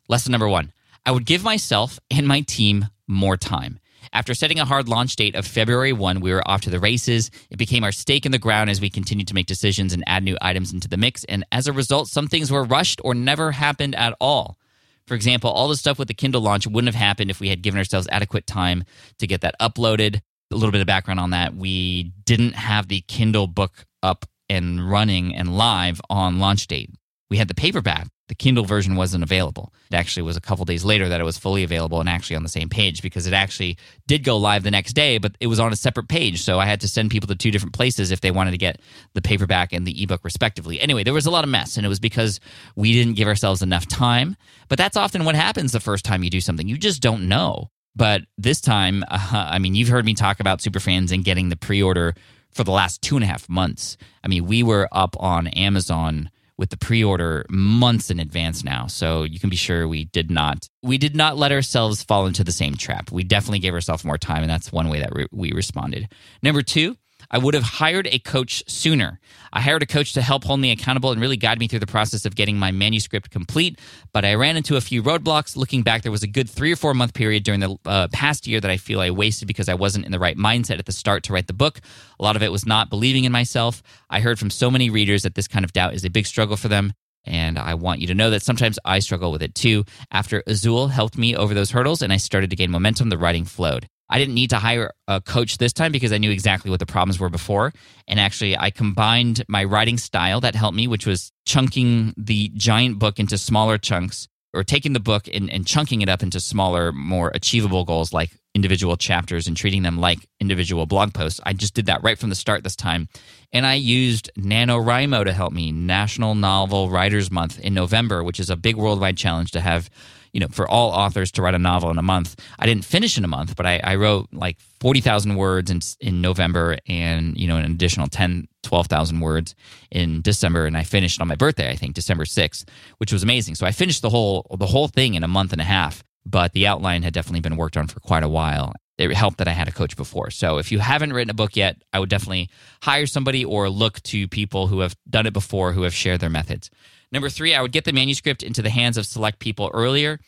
Lesson 0.09 0.33
number 0.33 0.49
one 0.49 0.73
I 1.05 1.12
would 1.12 1.27
give 1.27 1.43
myself 1.43 1.99
and 2.11 2.27
my 2.27 2.41
team 2.43 2.87
more 3.07 3.37
time. 3.37 3.79
After 4.12 4.35
setting 4.35 4.59
a 4.59 4.64
hard 4.64 4.88
launch 4.88 5.16
date 5.16 5.35
of 5.35 5.47
February 5.47 5.92
1, 5.92 6.21
we 6.21 6.33
were 6.33 6.47
off 6.49 6.62
to 6.62 6.71
the 6.71 6.81
races. 6.81 7.31
It 7.51 7.57
became 7.57 7.85
our 7.85 7.92
stake 7.92 8.27
in 8.27 8.33
the 8.33 8.38
ground 8.38 8.71
as 8.71 8.81
we 8.81 8.90
continued 8.90 9.29
to 9.29 9.35
make 9.35 9.47
decisions 9.47 9.92
and 9.92 10.05
add 10.07 10.23
new 10.23 10.37
items 10.40 10.73
into 10.73 10.88
the 10.88 10.97
mix. 10.97 11.25
And 11.25 11.45
as 11.53 11.66
a 11.66 11.73
result, 11.73 12.09
some 12.09 12.29
things 12.29 12.51
were 12.51 12.64
rushed 12.64 13.01
or 13.05 13.14
never 13.14 13.53
happened 13.53 13.95
at 13.95 14.14
all. 14.21 14.59
For 15.07 15.14
example, 15.14 15.51
all 15.51 15.69
the 15.69 15.77
stuff 15.77 15.99
with 15.99 16.09
the 16.09 16.14
Kindle 16.14 16.40
launch 16.40 16.66
wouldn't 16.66 16.92
have 16.92 17.01
happened 17.01 17.31
if 17.31 17.40
we 17.40 17.49
had 17.49 17.62
given 17.62 17.79
ourselves 17.79 18.09
adequate 18.11 18.47
time 18.47 18.85
to 19.19 19.27
get 19.27 19.42
that 19.42 19.55
uploaded. 19.61 20.21
A 20.51 20.55
little 20.55 20.73
bit 20.73 20.81
of 20.81 20.87
background 20.87 21.21
on 21.21 21.31
that. 21.31 21.55
We 21.55 22.12
didn't 22.25 22.55
have 22.55 22.88
the 22.88 23.03
Kindle 23.03 23.47
book 23.47 23.87
up 24.03 24.27
and 24.49 24.88
running 24.88 25.35
and 25.35 25.57
live 25.57 26.01
on 26.09 26.38
launch 26.38 26.66
date. 26.66 26.90
We 27.31 27.37
had 27.37 27.49
the 27.49 27.55
paperback, 27.55 28.09
the 28.29 28.35
Kindle 28.35 28.65
version 28.65 28.97
wasn't 28.97 29.23
available. 29.23 29.73
It 29.91 29.95
actually 29.95 30.25
was 30.25 30.37
a 30.37 30.41
couple 30.41 30.65
days 30.65 30.85
later 30.85 31.09
that 31.09 31.21
it 31.21 31.25
was 31.25 31.39
fully 31.39 31.62
available 31.62 32.01
and 32.01 32.09
actually 32.09 32.37
on 32.37 32.43
the 32.43 32.49
same 32.49 32.69
page 32.69 33.03
because 33.03 33.27
it 33.27 33.33
actually 33.33 33.79
did 34.07 34.25
go 34.25 34.37
live 34.37 34.65
the 34.65 34.71
next 34.71 34.95
day, 34.95 35.19
but 35.19 35.37
it 35.39 35.47
was 35.47 35.61
on 35.61 35.73
a 35.73 35.77
separate 35.77 36.09
page. 36.09 36.43
So 36.43 36.59
I 36.59 36.67
had 36.67 36.81
to 36.81 36.89
send 36.89 37.11
people 37.11 37.29
to 37.29 37.37
two 37.37 37.51
different 37.51 37.75
places 37.75 38.11
if 38.11 38.21
they 38.21 38.33
wanted 38.33 38.51
to 38.51 38.59
get 38.59 38.81
the 39.15 39.23
paperback 39.23 39.73
and 39.73 39.87
the 39.87 40.03
ebook 40.03 40.25
respectively. 40.25 40.81
Anyway, 40.81 41.05
there 41.05 41.15
was 41.15 41.27
a 41.27 41.31
lot 41.31 41.45
of 41.45 41.51
mess 41.51 41.77
and 41.77 41.87
it 41.87 41.89
was 41.89 42.01
because 42.01 42.41
we 42.75 42.93
didn't 42.93 43.15
give 43.15 43.29
ourselves 43.29 43.62
enough 43.62 43.87
time. 43.87 44.37
But 44.69 44.79
that's 44.79 44.97
often 44.97 45.25
what 45.25 45.37
happens 45.37 45.73
the 45.73 45.81
first 45.81 46.05
time 46.05 46.25
you 46.25 46.31
do 46.31 46.41
something. 46.41 46.67
You 46.67 46.79
just 46.79 47.01
don't 47.01 47.29
know. 47.29 47.71
But 47.95 48.23
this 48.37 48.61
time, 48.61 49.05
uh, 49.09 49.19
I 49.33 49.59
mean, 49.59 49.75
you've 49.75 49.89
heard 49.89 50.05
me 50.05 50.15
talk 50.15 50.41
about 50.41 50.59
Superfans 50.59 51.12
and 51.12 51.25
getting 51.25 51.49
the 51.49 51.57
pre 51.57 51.83
order 51.83 52.15
for 52.51 52.65
the 52.65 52.73
last 52.73 53.03
two 53.03 53.17
and 53.17 53.25
a 53.25 53.27
half 53.27 53.49
months. 53.49 53.97
I 54.25 54.29
mean, 54.29 54.47
we 54.47 54.62
were 54.62 54.89
up 54.93 55.17
on 55.19 55.47
Amazon 55.49 56.31
with 56.59 56.71
the 56.71 56.77
pre-order 56.77 57.45
months 57.51 58.11
in 58.11 58.19
advance 58.19 58.64
now. 58.64 58.87
So 58.87 59.25
you 59.25 59.38
can 59.38 59.51
be 59.51 59.57
sure 59.57 59.87
we 59.87 60.05
did 60.07 60.31
not 60.31 60.69
we 60.83 60.99
did 60.99 61.16
not 61.16 61.37
let 61.37 61.53
ourselves 61.53 62.03
fall 62.03 62.27
into 62.27 62.45
the 62.45 62.53
same 62.53 62.77
trap. 62.77 63.11
We 63.11 63.25
definitely 63.25 63.59
gave 63.59 63.75
ourselves 63.75 64.05
more 64.05 64.19
time 64.19 64.42
and 64.42 64.51
that's 64.51 64.73
one 64.73 64.88
way 64.88 65.01
that 65.01 65.14
re- 65.14 65.27
we 65.33 65.53
responded. 65.53 66.09
Number 66.42 66.62
two 66.62 66.97
I 67.31 67.39
would 67.39 67.55
have 67.55 67.62
hired 67.62 68.07
a 68.09 68.19
coach 68.19 68.62
sooner. 68.69 69.21
I 69.53 69.61
hired 69.61 69.83
a 69.83 69.87
coach 69.87 70.12
to 70.15 70.23
help 70.23 70.45
hold 70.45 70.61
me 70.61 70.71
accountable 70.71 71.12
and 71.12 71.21
really 71.21 71.37
guide 71.37 71.59
me 71.59 71.69
through 71.69 71.81
the 71.81 71.87
process 71.87 72.25
of 72.27 72.35
getting 72.35 72.59
my 72.59 72.73
manuscript 72.73 73.31
complete. 73.31 73.81
But 74.12 74.25
I 74.25 74.35
ran 74.35 74.57
into 74.57 74.77
a 74.77 74.81
few 74.81 75.03
roadblocks. 75.03 75.57
Looking 75.57 75.83
back, 75.83 76.03
there 76.03 76.12
was 76.12 76.23
a 76.23 76.29
good 76.29 76.49
three 76.49 76.73
or 76.73 76.77
four 76.77 76.95
month 76.95 77.15
period 77.15 77.45
during 77.45 77.61
the 77.61 77.77
uh, 77.85 78.09
past 78.12 78.47
year 78.47 78.61
that 78.61 78.71
I 78.71 78.77
feel 78.77 79.01
I 79.01 79.11
wasted 79.11 79.49
because 79.49 79.69
I 79.69 79.75
wasn't 79.75 80.05
in 80.05 80.12
the 80.12 80.19
right 80.19 80.37
mindset 80.37 80.79
at 80.79 80.87
the 80.87 80.93
start 80.93 81.23
to 81.25 81.33
write 81.33 81.47
the 81.47 81.53
book. 81.53 81.81
A 82.19 82.23
lot 82.23 82.37
of 82.37 82.43
it 82.43 82.53
was 82.53 82.67
not 82.67 82.91
believing 82.91 83.25
in 83.25 83.33
myself. 83.33 83.83
I 84.11 84.21
heard 84.21 84.39
from 84.39 84.51
so 84.51 84.71
many 84.71 84.91
readers 84.91 85.23
that 85.23 85.35
this 85.35 85.49
kind 85.49 85.65
of 85.65 85.73
doubt 85.73 85.95
is 85.95 86.05
a 86.05 86.11
big 86.11 86.27
struggle 86.27 86.57
for 86.57 86.69
them. 86.69 86.93
And 87.25 87.59
I 87.59 87.75
want 87.75 88.01
you 88.01 88.07
to 88.09 88.15
know 88.15 88.31
that 88.31 88.43
sometimes 88.43 88.79
I 88.85 89.01
struggle 89.01 89.33
with 89.33 89.43
it 89.43 89.55
too. 89.55 89.85
After 90.12 90.45
Azul 90.47 90.89
helped 90.89 91.19
me 91.19 91.35
over 91.35 91.55
those 91.55 91.73
hurdles 91.73 92.03
and 92.03 92.12
I 92.12 92.19
started 92.19 92.51
to 92.51 92.57
gain 92.57 92.71
momentum, 92.71 93.09
the 93.09 93.19
writing 93.19 93.45
flowed. 93.45 93.89
I 94.09 94.19
didn't 94.19 94.35
need 94.35 94.51
to 94.51 94.57
hire 94.57 94.92
a 95.09 95.21
coach 95.21 95.59
this 95.59 95.73
time 95.73 95.92
because 95.92 96.12
I 96.12 96.19
knew 96.19 96.31
exactly 96.31 96.71
what 96.71 96.81
the 96.81 96.87
problems 96.87 97.19
were 97.19 97.29
before. 97.29 97.73
And 98.07 98.21
actually, 98.21 98.57
I 98.57 98.71
combined 98.71 99.45
my 99.49 99.64
writing 99.64 99.99
style 99.99 100.40
that 100.42 100.55
helped 100.55 100.77
me, 100.77 100.87
which 100.87 101.07
was 101.07 101.33
chunking 101.45 102.14
the 102.16 102.51
giant 102.55 102.99
book 102.99 103.19
into 103.19 103.37
smaller 103.37 103.79
chunks 103.79 104.29
or 104.55 104.64
taking 104.64 104.92
the 104.92 105.01
book 105.01 105.29
and, 105.33 105.51
and 105.51 105.66
chunking 105.66 106.03
it 106.03 106.09
up 106.09 106.23
into 106.23 106.40
smaller, 106.40 106.92
more 106.92 107.31
achievable 107.35 107.85
goals 107.85 108.12
like 108.12 108.31
individual 108.55 108.97
chapters 108.97 109.47
and 109.47 109.57
treating 109.57 109.83
them 109.83 109.99
like 109.99 110.27
individual 110.40 110.87
blog 110.87 111.12
posts. 111.12 111.40
I 111.45 111.53
just 111.53 111.75
did 111.75 111.87
that 111.87 112.03
right 112.03 112.19
from 112.19 112.31
the 112.31 112.35
start 112.35 112.64
this 112.64 112.75
time. 112.75 113.09
And 113.53 113.66
I 113.66 113.75
used 113.75 114.31
NaNoWriMo 114.38 115.27
to 115.27 115.33
help 115.33 115.53
me, 115.53 115.73
National 115.73 116.35
Novel 116.35 116.88
Writers 116.88 117.31
Month 117.31 117.61
in 117.61 117.75
November, 117.75 118.25
which 118.25 118.40
is 118.40 118.49
a 118.49 118.57
big 118.57 118.77
worldwide 118.77 119.19
challenge 119.19 119.51
to 119.51 119.61
have 119.61 119.90
you 120.37 120.40
know, 120.40 120.49
for 120.49 120.68
all 120.68 120.90
authors 120.90 121.33
to 121.33 121.40
write 121.40 121.55
a 121.55 121.59
novel 121.59 121.88
in 121.88 121.96
a 121.96 122.03
month. 122.03 122.38
I 122.59 122.66
didn't 122.66 122.85
finish 122.85 123.16
in 123.16 123.25
a 123.25 123.27
month, 123.27 123.57
but 123.57 123.64
I, 123.64 123.81
I 123.83 123.94
wrote 123.94 124.29
like 124.35 124.59
40,000 124.81 125.35
words 125.35 125.70
in, 125.70 125.81
in 125.99 126.20
November 126.20 126.77
and, 126.87 127.35
you 127.38 127.49
know, 127.49 127.57
an 127.57 127.64
additional 127.64 128.07
10, 128.07 128.46
12,000 128.62 129.20
words 129.20 129.55
in 129.90 130.20
December. 130.20 130.66
And 130.66 130.77
I 130.77 130.83
finished 130.83 131.22
on 131.22 131.29
my 131.29 131.37
birthday, 131.37 131.70
I 131.70 131.75
think 131.75 131.94
December 131.94 132.25
6th, 132.25 132.68
which 132.99 133.14
was 133.14 133.22
amazing. 133.22 133.55
So 133.55 133.64
I 133.64 133.72
finished 133.72 134.03
the 134.03 134.11
whole, 134.11 134.46
the 134.59 134.66
whole 134.66 134.88
thing 134.88 135.14
in 135.14 135.25
a 135.25 135.29
month 135.29 135.53
and 135.53 135.61
a 135.62 135.64
half, 135.64 136.05
but 136.27 136.53
the 136.53 136.66
outline 136.66 137.03
had 137.03 137.14
definitely 137.14 137.40
been 137.40 137.57
worked 137.57 137.79
on 137.79 137.87
for 137.87 138.01
quite 138.01 138.22
a 138.22 138.29
while. 138.29 138.75
It 138.99 139.11
helped 139.14 139.38
that 139.38 139.49
I 139.49 139.53
had 139.53 139.68
a 139.68 139.72
coach 139.72 139.96
before. 139.96 140.31
So 140.31 140.59
if 140.59 140.70
you 140.70 140.81
haven't 140.81 141.14
written 141.14 141.31
a 141.31 141.35
book 141.35 141.57
yet, 141.57 141.81
I 141.94 141.99
would 141.99 142.11
definitely 142.11 142.51
hire 142.83 143.07
somebody 143.07 143.42
or 143.42 143.70
look 143.70 144.03
to 144.03 144.29
people 144.29 144.66
who 144.66 144.81
have 144.81 144.96
done 145.09 145.25
it 145.25 145.33
before, 145.33 145.72
who 145.72 145.85
have 145.85 145.94
shared 145.94 146.20
their 146.20 146.29
methods. 146.29 146.68
Number 147.12 147.29
three, 147.29 147.55
I 147.55 147.62
would 147.62 147.73
get 147.73 147.85
the 147.85 147.92
manuscript 147.92 148.42
into 148.42 148.62
the 148.62 148.71
hands 148.71 148.97
of 148.97 149.07
select 149.07 149.38
people 149.38 149.71
earlier. 149.73 150.19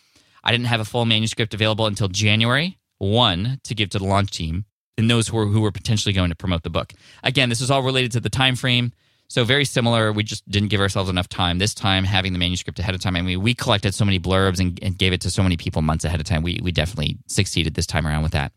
I 0.45 0.53
didn't 0.53 0.67
have 0.67 0.81
a 0.81 0.85
full 0.85 1.05
manuscript 1.05 1.55
available 1.55 1.87
until 1.87 2.09
January 2.09 2.79
1 2.99 3.61
to 3.65 3.75
give 3.75 3.91
to 3.91 3.99
the 3.99 4.05
launch 4.05 4.31
team 4.31 4.65
and 4.97 5.11
those 5.11 5.29
who 5.29 5.37
were, 5.37 5.47
who 5.47 5.61
were 5.61 5.73
potentially 5.73 6.13
going 6.13 6.31
to 6.31 6.37
promote 6.37 6.63
the 6.63 6.71
book. 6.71 6.93
Again, 7.23 7.49
this 7.49 7.61
is 7.61 7.71
all 7.71 7.83
related 7.83 8.13
to 8.13 8.21
the 8.21 8.31
time 8.31 8.57
frame. 8.57 8.93
So 9.31 9.45
very 9.45 9.67
similar. 9.67 10.11
We 10.11 10.23
just 10.23 10.49
didn't 10.49 10.71
give 10.71 10.81
ourselves 10.81 11.11
enough 11.11 11.29
time. 11.29 11.59
This 11.59 11.75
time, 11.75 12.05
having 12.05 12.33
the 12.33 12.39
manuscript 12.39 12.79
ahead 12.79 12.95
of 12.95 13.03
time. 13.03 13.15
I 13.15 13.21
mean, 13.21 13.43
we 13.43 13.53
collected 13.53 13.95
so 13.95 14.07
many 14.07 14.19
blurbs 14.19 14.59
and, 14.59 14.79
and, 14.83 14.97
gave 14.97 15.13
it 15.13 15.21
to 15.21 15.31
so 15.31 15.43
many 15.43 15.59
people 15.59 15.83
months 15.83 16.07
ahead 16.07 16.19
of 16.19 16.25
time. 16.25 16.43
We 16.43 16.61
we 16.63 16.73
definitely 16.73 17.19
succeeded 17.27 17.75
this 17.75 17.87
time 17.87 18.07
around 18.07 18.23
with 18.23 18.33
that. 18.33 18.53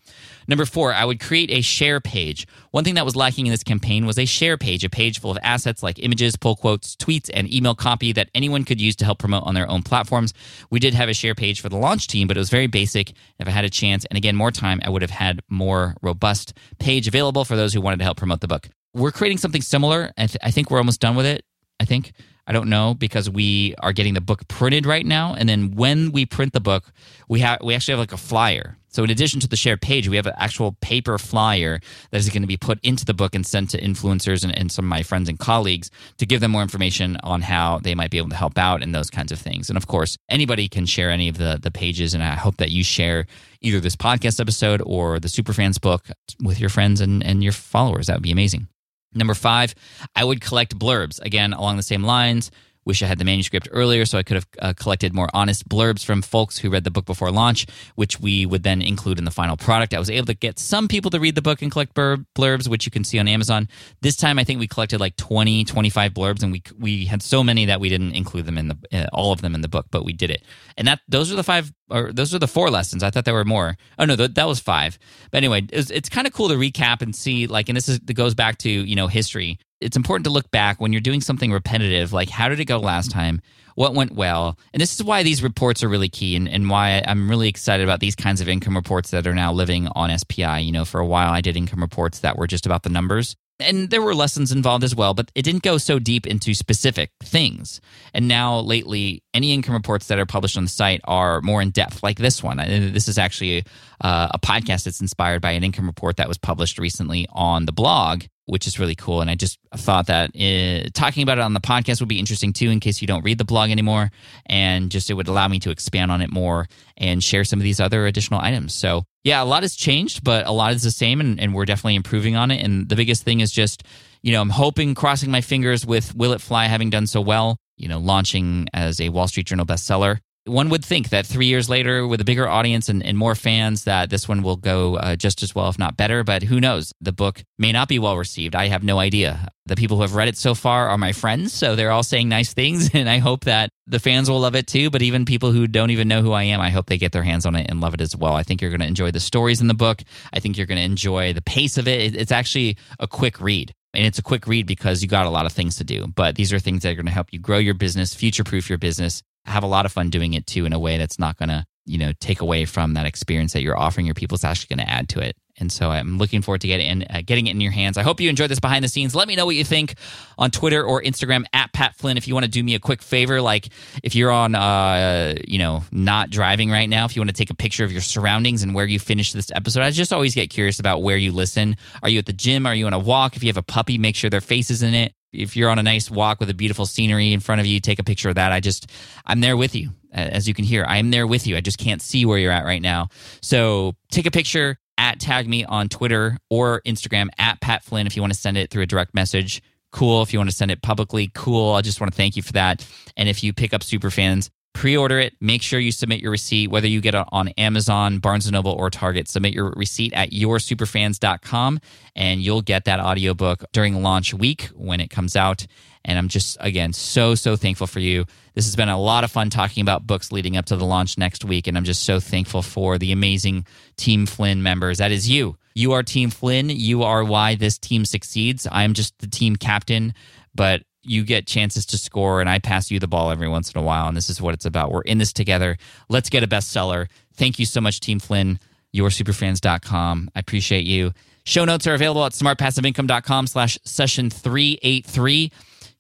Number 0.47 0.65
four, 0.65 0.93
I 0.93 1.03
would 1.03 1.19
create 1.19 1.51
a 1.51 1.61
share 1.61 1.99
page. 1.99 2.47
One 2.71 2.85
thing 2.85 2.95
that 2.95 3.03
was 3.03 3.17
lacking 3.17 3.47
in 3.47 3.51
this 3.51 3.63
campaign 3.63 4.05
was 4.05 4.17
a 4.17 4.25
share 4.25 4.57
page, 4.57 4.85
a 4.85 4.89
page 4.89 5.19
full 5.19 5.31
of 5.31 5.37
assets 5.43 5.83
like 5.83 5.99
images, 5.99 6.37
pull 6.37 6.55
quotes, 6.55 6.95
tweets, 6.95 7.29
and 7.33 7.53
email 7.53 7.75
copy 7.75 8.13
that 8.13 8.29
anyone 8.33 8.63
could 8.63 8.79
use 8.79 8.95
to 8.97 9.05
help 9.05 9.19
promote 9.19 9.43
on 9.43 9.53
their 9.53 9.69
own 9.69 9.83
platforms. 9.83 10.33
We 10.69 10.79
did 10.79 10.93
have 10.93 11.09
a 11.09 11.13
share 11.13 11.35
page 11.35 11.59
for 11.59 11.67
the 11.67 11.77
launch 11.77 12.07
team, 12.07 12.27
but 12.27 12.37
it 12.37 12.39
was 12.39 12.49
very 12.49 12.67
basic. 12.67 13.11
If 13.39 13.47
I 13.47 13.51
had 13.51 13.65
a 13.65 13.69
chance, 13.69 14.05
and 14.05 14.17
again 14.17 14.37
more 14.37 14.51
time, 14.51 14.79
I 14.83 14.89
would 14.89 15.01
have 15.01 15.11
had 15.11 15.41
more 15.49 15.95
robust 16.01 16.53
page 16.79 17.09
available 17.09 17.43
for 17.43 17.57
those 17.57 17.73
who 17.73 17.81
wanted 17.81 17.97
to 17.97 18.05
help 18.05 18.17
promote 18.17 18.39
the 18.39 18.47
book 18.47 18.69
we're 18.93 19.11
creating 19.11 19.37
something 19.37 19.61
similar. 19.61 20.11
I, 20.17 20.27
th- 20.27 20.37
I 20.43 20.51
think 20.51 20.69
we're 20.69 20.77
almost 20.77 20.99
done 20.99 21.15
with 21.15 21.25
it. 21.25 21.45
I 21.79 21.85
think 21.85 22.13
I 22.47 22.53
don't 22.53 22.69
know 22.69 22.93
because 22.93 23.29
we 23.29 23.75
are 23.79 23.93
getting 23.93 24.13
the 24.13 24.21
book 24.21 24.47
printed 24.47 24.85
right 24.85 25.05
now, 25.05 25.33
and 25.35 25.47
then 25.47 25.75
when 25.75 26.11
we 26.11 26.25
print 26.25 26.53
the 26.53 26.59
book, 26.59 26.91
we 27.27 27.39
have 27.39 27.59
we 27.63 27.73
actually 27.73 27.93
have 27.93 27.99
like 27.99 28.13
a 28.13 28.17
flyer. 28.17 28.77
So 28.89 29.05
in 29.05 29.09
addition 29.09 29.39
to 29.39 29.47
the 29.47 29.55
shared 29.55 29.81
page, 29.81 30.09
we 30.09 30.17
have 30.17 30.27
an 30.27 30.33
actual 30.37 30.73
paper 30.81 31.17
flyer 31.17 31.79
that 32.09 32.17
is 32.17 32.29
going 32.29 32.41
to 32.41 32.47
be 32.47 32.57
put 32.57 32.77
into 32.83 33.05
the 33.05 33.13
book 33.13 33.33
and 33.33 33.47
sent 33.47 33.69
to 33.69 33.81
influencers 33.81 34.43
and, 34.43 34.55
and 34.57 34.69
some 34.69 34.83
of 34.83 34.89
my 34.89 35.01
friends 35.01 35.29
and 35.29 35.39
colleagues 35.39 35.89
to 36.17 36.25
give 36.25 36.41
them 36.41 36.51
more 36.51 36.61
information 36.61 37.15
on 37.23 37.41
how 37.41 37.79
they 37.79 37.95
might 37.95 38.11
be 38.11 38.17
able 38.17 38.29
to 38.29 38.35
help 38.35 38.57
out 38.57 38.83
and 38.83 38.93
those 38.93 39.09
kinds 39.09 39.31
of 39.31 39.39
things. 39.39 39.69
And 39.69 39.77
of 39.77 39.87
course, 39.87 40.17
anybody 40.29 40.67
can 40.67 40.85
share 40.85 41.09
any 41.09 41.29
of 41.29 41.37
the 41.37 41.57
the 41.61 41.71
pages, 41.71 42.13
and 42.13 42.21
I 42.21 42.35
hope 42.35 42.57
that 42.57 42.71
you 42.71 42.83
share 42.83 43.27
either 43.61 43.79
this 43.79 43.95
podcast 43.95 44.41
episode 44.41 44.81
or 44.85 45.19
the 45.19 45.29
Superfans 45.29 45.79
book 45.79 46.07
with 46.43 46.59
your 46.59 46.69
friends 46.69 46.99
and, 46.99 47.23
and 47.23 47.43
your 47.43 47.53
followers. 47.53 48.07
That 48.07 48.17
would 48.17 48.23
be 48.23 48.31
amazing. 48.31 48.67
Number 49.13 49.33
five, 49.33 49.75
I 50.15 50.23
would 50.23 50.41
collect 50.41 50.77
blurbs. 50.77 51.19
Again, 51.21 51.53
along 51.53 51.77
the 51.77 51.83
same 51.83 52.03
lines. 52.03 52.51
Wish 52.83 53.03
I 53.03 53.05
had 53.05 53.19
the 53.19 53.25
manuscript 53.25 53.67
earlier 53.71 54.05
so 54.05 54.17
I 54.17 54.23
could 54.23 54.35
have 54.35 54.47
uh, 54.59 54.73
collected 54.73 55.13
more 55.13 55.29
honest 55.35 55.69
blurbs 55.69 56.03
from 56.03 56.23
folks 56.23 56.57
who 56.57 56.71
read 56.71 56.83
the 56.83 56.89
book 56.89 57.05
before 57.05 57.29
launch, 57.29 57.67
which 57.93 58.19
we 58.19 58.47
would 58.47 58.63
then 58.63 58.81
include 58.81 59.19
in 59.19 59.25
the 59.25 59.29
final 59.29 59.55
product. 59.55 59.93
I 59.93 59.99
was 59.99 60.09
able 60.09 60.25
to 60.25 60.33
get 60.33 60.57
some 60.57 60.87
people 60.87 61.11
to 61.11 61.19
read 61.19 61.35
the 61.35 61.43
book 61.43 61.61
and 61.61 61.71
collect 61.71 61.93
blurbs, 61.93 62.67
which 62.67 62.87
you 62.87 62.91
can 62.91 63.03
see 63.03 63.19
on 63.19 63.27
Amazon. 63.27 63.69
This 64.01 64.15
time, 64.15 64.39
I 64.39 64.43
think 64.43 64.59
we 64.59 64.67
collected 64.67 64.99
like 64.99 65.15
20, 65.17 65.63
25 65.63 66.11
blurbs, 66.11 66.41
and 66.41 66.51
we 66.51 66.63
we 66.79 67.05
had 67.05 67.21
so 67.21 67.43
many 67.43 67.65
that 67.65 67.79
we 67.79 67.87
didn't 67.87 68.13
include 68.13 68.47
them 68.47 68.57
in 68.57 68.69
the 68.69 68.77
uh, 68.91 69.07
all 69.13 69.31
of 69.31 69.41
them 69.41 69.53
in 69.53 69.61
the 69.61 69.69
book, 69.69 69.85
but 69.91 70.03
we 70.03 70.13
did 70.13 70.31
it. 70.31 70.43
And 70.75 70.87
that 70.87 71.01
those 71.07 71.31
are 71.31 71.35
the 71.35 71.43
five 71.43 71.71
or 71.91 72.13
those 72.13 72.33
are 72.33 72.39
the 72.39 72.47
four 72.47 72.69
lessons. 72.69 73.03
I 73.03 73.09
thought 73.09 73.25
there 73.25 73.33
were 73.33 73.45
more. 73.45 73.77
Oh 73.99 74.05
no, 74.05 74.15
that 74.15 74.47
was 74.47 74.59
five. 74.59 74.97
But 75.31 75.37
anyway, 75.37 75.67
it's, 75.71 75.91
it's 75.91 76.09
kind 76.09 76.25
of 76.25 76.33
cool 76.33 76.49
to 76.49 76.55
recap 76.55 77.01
and 77.01 77.15
see 77.15 77.47
like, 77.47 77.69
and 77.69 77.75
this 77.75 77.89
is 77.89 77.99
it 78.07 78.13
goes 78.13 78.33
back 78.33 78.57
to 78.59 78.69
you 78.69 78.95
know 78.95 79.07
history 79.07 79.59
it's 79.81 79.97
important 79.97 80.25
to 80.25 80.29
look 80.29 80.49
back 80.51 80.79
when 80.79 80.93
you're 80.93 81.01
doing 81.01 81.21
something 81.21 81.51
repetitive, 81.51 82.13
like 82.13 82.29
how 82.29 82.47
did 82.47 82.59
it 82.59 82.65
go 82.65 82.77
last 82.77 83.11
time? 83.11 83.41
What 83.75 83.95
went 83.95 84.11
well? 84.11 84.57
And 84.73 84.81
this 84.81 84.93
is 84.93 85.03
why 85.03 85.23
these 85.23 85.41
reports 85.41 85.81
are 85.81 85.89
really 85.89 86.09
key 86.09 86.35
and, 86.35 86.47
and 86.47 86.69
why 86.69 87.03
I'm 87.07 87.29
really 87.29 87.47
excited 87.47 87.83
about 87.83 87.99
these 87.99 88.15
kinds 88.15 88.41
of 88.41 88.47
income 88.47 88.75
reports 88.75 89.11
that 89.11 89.25
are 89.25 89.33
now 89.33 89.51
living 89.51 89.87
on 89.87 90.15
SPI. 90.17 90.59
You 90.59 90.71
know, 90.71 90.85
for 90.85 90.99
a 90.99 91.05
while 91.05 91.31
I 91.31 91.41
did 91.41 91.57
income 91.57 91.81
reports 91.81 92.19
that 92.19 92.37
were 92.37 92.47
just 92.47 92.65
about 92.65 92.83
the 92.83 92.89
numbers. 92.89 93.35
And 93.61 93.89
there 93.89 94.01
were 94.01 94.15
lessons 94.15 94.51
involved 94.51 94.83
as 94.83 94.95
well, 94.95 95.13
but 95.13 95.31
it 95.35 95.43
didn't 95.43 95.63
go 95.63 95.77
so 95.77 95.99
deep 95.99 96.27
into 96.27 96.53
specific 96.53 97.11
things. 97.23 97.81
And 98.13 98.27
now, 98.27 98.59
lately, 98.59 99.23
any 99.33 99.53
income 99.53 99.73
reports 99.73 100.07
that 100.07 100.19
are 100.19 100.25
published 100.25 100.57
on 100.57 100.63
the 100.63 100.69
site 100.69 101.01
are 101.05 101.41
more 101.41 101.61
in 101.61 101.69
depth, 101.71 102.03
like 102.03 102.17
this 102.17 102.43
one. 102.43 102.57
This 102.57 103.07
is 103.07 103.17
actually 103.17 103.63
uh, 104.01 104.29
a 104.31 104.39
podcast 104.39 104.85
that's 104.85 105.01
inspired 105.01 105.41
by 105.41 105.51
an 105.51 105.63
income 105.63 105.87
report 105.87 106.17
that 106.17 106.27
was 106.27 106.37
published 106.37 106.77
recently 106.77 107.27
on 107.31 107.65
the 107.65 107.71
blog 107.71 108.23
which 108.45 108.67
is 108.67 108.79
really 108.79 108.95
cool. 108.95 109.21
And 109.21 109.29
I 109.29 109.35
just 109.35 109.59
thought 109.75 110.07
that 110.07 110.31
uh, 110.35 110.89
talking 110.93 111.23
about 111.23 111.37
it 111.37 111.41
on 111.41 111.53
the 111.53 111.59
podcast 111.59 111.99
would 111.99 112.09
be 112.09 112.19
interesting 112.19 112.53
too, 112.53 112.69
in 112.69 112.79
case 112.79 113.01
you 113.01 113.07
don't 113.07 113.23
read 113.23 113.37
the 113.37 113.45
blog 113.45 113.69
anymore. 113.69 114.11
And 114.45 114.91
just 114.91 115.09
it 115.09 115.13
would 115.13 115.27
allow 115.27 115.47
me 115.47 115.59
to 115.59 115.69
expand 115.69 116.11
on 116.11 116.21
it 116.21 116.31
more 116.31 116.67
and 116.97 117.23
share 117.23 117.43
some 117.43 117.59
of 117.59 117.63
these 117.63 117.79
other 117.79 118.05
additional 118.07 118.41
items. 118.41 118.73
So, 118.73 119.03
yeah, 119.23 119.41
a 119.41 119.45
lot 119.45 119.63
has 119.63 119.75
changed, 119.75 120.23
but 120.23 120.47
a 120.47 120.51
lot 120.51 120.73
is 120.73 120.83
the 120.83 120.91
same, 120.91 121.21
and, 121.21 121.39
and 121.39 121.53
we're 121.53 121.65
definitely 121.65 121.95
improving 121.95 122.35
on 122.35 122.51
it. 122.51 122.63
And 122.63 122.89
the 122.89 122.95
biggest 122.95 123.23
thing 123.23 123.39
is 123.39 123.51
just, 123.51 123.83
you 124.23 124.31
know, 124.31 124.41
I'm 124.41 124.49
hoping, 124.49 124.95
crossing 124.95 125.31
my 125.31 125.41
fingers 125.41 125.85
with 125.85 126.15
Will 126.15 126.33
It 126.33 126.41
Fly 126.41 126.65
having 126.65 126.89
done 126.89 127.07
so 127.07 127.21
well, 127.21 127.57
you 127.77 127.87
know, 127.87 127.99
launching 127.99 128.67
as 128.73 128.99
a 128.99 129.09
Wall 129.09 129.27
Street 129.27 129.47
Journal 129.47 129.65
bestseller 129.65 130.19
one 130.45 130.69
would 130.69 130.83
think 130.83 131.09
that 131.09 131.25
three 131.25 131.45
years 131.45 131.69
later, 131.69 132.07
with 132.07 132.19
a 132.19 132.23
bigger 132.25 132.47
audience 132.47 132.89
and, 132.89 133.05
and 133.05 133.17
more 133.17 133.35
fans, 133.35 133.83
that 133.83 134.09
this 134.09 134.27
one 134.27 134.41
will 134.41 134.55
go 134.55 134.95
uh, 134.95 135.15
just 135.15 135.43
as 135.43 135.53
well, 135.53 135.69
if 135.69 135.77
not 135.77 135.97
better. 135.97 136.23
But 136.23 136.43
who 136.43 136.59
knows? 136.59 136.93
The 136.99 137.11
book 137.11 137.43
may 137.59 137.71
not 137.71 137.87
be 137.87 137.99
well 137.99 138.17
received. 138.17 138.55
I 138.55 138.67
have 138.67 138.83
no 138.83 138.97
idea. 138.97 139.49
The 139.67 139.75
people 139.75 139.97
who 139.97 140.01
have 140.01 140.15
read 140.15 140.27
it 140.27 140.37
so 140.37 140.55
far 140.55 140.89
are 140.89 140.97
my 140.97 141.11
friends, 141.11 141.53
so 141.53 141.75
they're 141.75 141.91
all 141.91 142.03
saying 142.03 142.27
nice 142.27 142.53
things, 142.53 142.89
and 142.93 143.07
I 143.07 143.19
hope 143.19 143.45
that 143.45 143.69
the 143.85 143.99
fans 143.99 144.29
will 144.29 144.39
love 144.39 144.55
it 144.55 144.67
too. 144.67 144.89
But 144.89 145.03
even 145.03 145.25
people 145.25 145.51
who 145.51 145.67
don't 145.67 145.91
even 145.91 146.07
know 146.07 146.21
who 146.21 146.31
I 146.31 146.43
am, 146.43 146.59
I 146.59 146.69
hope 146.69 146.87
they 146.87 146.97
get 146.97 147.11
their 147.11 147.23
hands 147.23 147.45
on 147.45 147.55
it 147.55 147.67
and 147.69 147.79
love 147.79 147.93
it 147.93 148.01
as 148.01 148.15
well. 148.15 148.33
I 148.33 148.43
think 148.43 148.61
you're 148.61 148.71
going 148.71 148.81
to 148.81 148.87
enjoy 148.87 149.11
the 149.11 149.19
stories 149.19 149.61
in 149.61 149.67
the 149.67 149.73
book. 149.75 150.01
I 150.33 150.39
think 150.39 150.57
you're 150.57 150.67
going 150.67 150.79
to 150.79 150.85
enjoy 150.85 151.33
the 151.33 151.41
pace 151.41 151.77
of 151.77 151.87
it. 151.87 152.15
It's 152.15 152.31
actually 152.31 152.77
a 152.99 153.07
quick 153.07 153.39
read. 153.39 153.73
And 153.93 154.05
it's 154.05 154.19
a 154.19 154.23
quick 154.23 154.47
read 154.47 154.67
because 154.67 155.01
you 155.01 155.09
got 155.09 155.25
a 155.25 155.29
lot 155.29 155.45
of 155.45 155.51
things 155.51 155.75
to 155.75 155.83
do. 155.83 156.07
But 156.07 156.35
these 156.35 156.53
are 156.53 156.59
things 156.59 156.83
that 156.83 156.91
are 156.91 156.95
going 156.95 157.07
to 157.07 157.11
help 157.11 157.27
you 157.31 157.39
grow 157.39 157.57
your 157.57 157.73
business, 157.73 158.15
future 158.15 158.45
proof 158.45 158.69
your 158.69 158.77
business, 158.77 159.21
have 159.45 159.63
a 159.63 159.67
lot 159.67 159.85
of 159.85 159.91
fun 159.91 160.09
doing 160.09 160.33
it 160.33 160.45
too 160.45 160.65
in 160.65 160.73
a 160.73 160.79
way 160.79 160.97
that's 160.97 161.19
not 161.19 161.37
going 161.37 161.49
to 161.49 161.65
you 161.85 161.97
know 161.97 162.11
take 162.19 162.41
away 162.41 162.65
from 162.65 162.93
that 162.93 163.05
experience 163.05 163.53
that 163.53 163.61
you're 163.61 163.77
offering 163.77 164.05
your 164.05 164.13
people 164.13 164.35
it's 164.35 164.43
actually 164.43 164.75
going 164.75 164.85
to 164.85 164.91
add 164.91 165.09
to 165.09 165.19
it. 165.19 165.35
And 165.59 165.71
so 165.71 165.89
i'm 165.91 166.17
looking 166.17 166.41
forward 166.41 166.61
to 166.61 166.67
getting 166.67 166.87
in, 166.87 167.05
uh, 167.09 167.21
getting 167.25 167.47
it 167.47 167.51
in 167.51 167.61
your 167.61 167.71
hands. 167.71 167.97
I 167.97 168.03
hope 168.03 168.19
you 168.19 168.29
enjoyed 168.29 168.49
this 168.49 168.59
behind 168.59 168.83
the 168.83 168.87
scenes. 168.87 169.13
Let 169.13 169.27
me 169.27 169.35
know 169.35 169.45
what 169.45 169.55
you 169.55 169.63
think 169.63 169.95
on 170.37 170.51
twitter 170.51 170.83
or 170.83 171.01
instagram 171.01 171.43
at 171.53 171.73
pat 171.73 171.95
flynn. 171.95 172.17
If 172.17 172.27
you 172.27 172.33
want 172.33 172.45
to 172.45 172.51
do 172.51 172.63
me 172.63 172.75
a 172.75 172.79
quick 172.79 173.01
favor 173.01 173.41
like 173.41 173.69
if 174.03 174.15
you're 174.15 174.31
on 174.31 174.55
uh, 174.55 175.35
you 175.47 175.59
know 175.59 175.83
not 175.91 176.29
driving 176.29 176.69
right 176.69 176.87
now 176.87 177.05
if 177.05 177.15
you 177.15 177.19
want 177.19 177.29
to 177.29 177.35
take 177.35 177.49
a 177.49 177.55
picture 177.55 177.83
of 177.83 177.91
your 177.91 178.01
surroundings 178.01 178.63
and 178.63 178.73
where 178.73 178.85
you 178.85 178.99
finished 178.99 179.33
this 179.33 179.51
episode 179.51 179.81
i 179.81 179.91
just 179.91 180.13
always 180.13 180.35
get 180.35 180.49
curious 180.49 180.79
about 180.79 181.01
where 181.01 181.17
you 181.17 181.31
listen. 181.31 181.75
Are 182.03 182.09
you 182.09 182.19
at 182.19 182.25
the 182.25 182.33
gym? 182.33 182.65
Are 182.65 182.75
you 182.75 182.85
on 182.85 182.93
a 182.93 182.99
walk? 182.99 183.35
If 183.35 183.43
you 183.43 183.49
have 183.49 183.57
a 183.57 183.63
puppy 183.63 183.97
make 183.97 184.15
sure 184.15 184.29
their 184.29 184.41
face 184.41 184.69
is 184.71 184.83
in 184.83 184.93
it 184.93 185.13
if 185.33 185.55
you're 185.55 185.69
on 185.69 185.79
a 185.79 185.83
nice 185.83 186.11
walk 186.11 186.39
with 186.39 186.49
a 186.49 186.53
beautiful 186.53 186.85
scenery 186.85 187.33
in 187.33 187.39
front 187.39 187.61
of 187.61 187.67
you, 187.67 187.79
take 187.79 187.99
a 187.99 188.03
picture 188.03 188.29
of 188.29 188.35
that. 188.35 188.51
I 188.51 188.59
just, 188.59 188.87
I'm 189.25 189.41
there 189.41 189.57
with 189.57 189.75
you. 189.75 189.91
As 190.11 190.47
you 190.47 190.53
can 190.53 190.65
hear, 190.65 190.83
I 190.85 190.97
am 190.97 191.09
there 191.11 191.25
with 191.25 191.47
you. 191.47 191.55
I 191.55 191.61
just 191.61 191.77
can't 191.77 192.01
see 192.01 192.25
where 192.25 192.37
you're 192.37 192.51
at 192.51 192.65
right 192.65 192.81
now. 192.81 193.07
So 193.41 193.93
take 194.11 194.25
a 194.25 194.31
picture 194.31 194.77
at 194.97 195.19
tag 195.19 195.47
me 195.47 195.63
on 195.63 195.87
Twitter 195.87 196.37
or 196.49 196.81
Instagram 196.85 197.29
at 197.37 197.61
Pat 197.61 197.83
Flynn 197.83 198.07
if 198.07 198.15
you 198.15 198.21
want 198.21 198.33
to 198.33 198.39
send 198.39 198.57
it 198.57 198.69
through 198.69 198.83
a 198.83 198.87
direct 198.87 199.13
message. 199.13 199.61
Cool. 199.91 200.21
If 200.21 200.33
you 200.33 200.39
want 200.39 200.49
to 200.49 200.55
send 200.55 200.69
it 200.71 200.81
publicly, 200.81 201.31
cool. 201.33 201.73
I 201.73 201.81
just 201.81 201.99
want 201.99 202.11
to 202.11 202.17
thank 202.17 202.35
you 202.35 202.41
for 202.41 202.53
that. 202.53 202.85
And 203.17 203.29
if 203.29 203.43
you 203.43 203.53
pick 203.53 203.73
up 203.73 203.81
Superfans, 203.81 204.49
pre-order 204.73 205.19
it. 205.19 205.35
Make 205.41 205.61
sure 205.61 205.79
you 205.79 205.91
submit 205.91 206.21
your 206.21 206.31
receipt 206.31 206.69
whether 206.69 206.87
you 206.87 207.01
get 207.01 207.15
it 207.15 207.25
on 207.31 207.49
amazon 207.49 208.19
barnes 208.19 208.49
& 208.51 208.51
noble 208.51 208.71
or 208.71 208.89
target. 208.89 209.27
Submit 209.27 209.53
your 209.53 209.71
receipt 209.71 210.13
at 210.13 210.31
yoursuperfans.com 210.31 211.79
and 212.15 212.41
you'll 212.41 212.61
get 212.61 212.85
that 212.85 212.99
audiobook 212.99 213.63
during 213.73 214.01
launch 214.01 214.33
week 214.33 214.69
when 214.75 214.99
it 214.99 215.09
comes 215.09 215.35
out. 215.35 215.65
And 216.05 216.17
i'm 216.17 216.29
just 216.29 216.57
again 216.59 216.93
so 216.93 217.35
so 217.35 217.55
thankful 217.55 217.87
for 217.87 217.99
you. 217.99 218.25
This 218.53 218.65
has 218.65 218.75
been 218.75 218.89
a 218.89 218.99
lot 218.99 219.23
of 219.23 219.31
fun 219.31 219.49
talking 219.49 219.81
about 219.81 220.07
books 220.07 220.31
leading 220.31 220.57
up 220.57 220.65
to 220.65 220.75
the 220.75 220.85
launch 220.85 221.17
next 221.17 221.43
week 221.45 221.67
and 221.67 221.77
i'm 221.77 221.85
just 221.85 222.03
so 222.03 222.19
thankful 222.19 222.61
for 222.61 222.97
the 222.97 223.11
amazing 223.11 223.65
team 223.97 224.25
flynn 224.25 224.63
members. 224.63 224.99
That 224.99 225.11
is 225.11 225.29
you. 225.29 225.57
You 225.73 225.93
are 225.93 226.03
team 226.03 226.29
flynn. 226.29 226.69
You 226.69 227.03
are 227.03 227.23
why 227.23 227.55
this 227.55 227.77
team 227.77 228.03
succeeds. 228.03 228.67
I'm 228.69 228.93
just 228.93 229.17
the 229.19 229.27
team 229.27 229.55
captain 229.55 230.13
but 230.53 230.81
you 231.03 231.23
get 231.23 231.47
chances 231.47 231.85
to 231.87 231.97
score 231.97 232.41
and 232.41 232.49
I 232.49 232.59
pass 232.59 232.91
you 232.91 232.99
the 232.99 233.07
ball 233.07 233.31
every 233.31 233.47
once 233.47 233.71
in 233.71 233.79
a 233.79 233.83
while. 233.83 234.07
And 234.07 234.15
this 234.15 234.29
is 234.29 234.41
what 234.41 234.53
it's 234.53 234.65
about. 234.65 234.91
We're 234.91 235.01
in 235.01 235.17
this 235.17 235.33
together. 235.33 235.77
Let's 236.09 236.29
get 236.29 236.43
a 236.43 236.47
bestseller. 236.47 237.07
Thank 237.35 237.59
you 237.59 237.65
so 237.65 237.81
much, 237.81 237.99
Team 237.99 238.19
Flynn, 238.19 238.59
yoursuperfans.com. 238.93 240.29
I 240.35 240.39
appreciate 240.39 240.85
you. 240.85 241.11
Show 241.43 241.65
notes 241.65 241.87
are 241.87 241.93
available 241.93 242.25
at 242.25 242.33
smartpassiveincome.com 242.33 243.47
slash 243.47 243.79
session 243.83 244.29
383. 244.29 245.51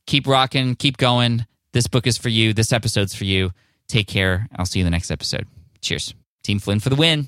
Keep 0.05 0.27
rocking, 0.27 0.75
keep 0.75 0.97
going. 0.97 1.45
This 1.73 1.87
book 1.87 2.05
is 2.05 2.17
for 2.17 2.29
you. 2.29 2.53
This 2.53 2.73
episode's 2.73 3.15
for 3.15 3.25
you. 3.25 3.51
Take 3.87 4.07
care. 4.07 4.47
I'll 4.55 4.65
see 4.65 4.79
you 4.79 4.85
in 4.85 4.91
the 4.91 4.95
next 4.95 5.09
episode. 5.09 5.47
Cheers. 5.81 6.13
Team 6.43 6.59
Flynn 6.59 6.79
for 6.79 6.89
the 6.89 6.95
win. 6.95 7.27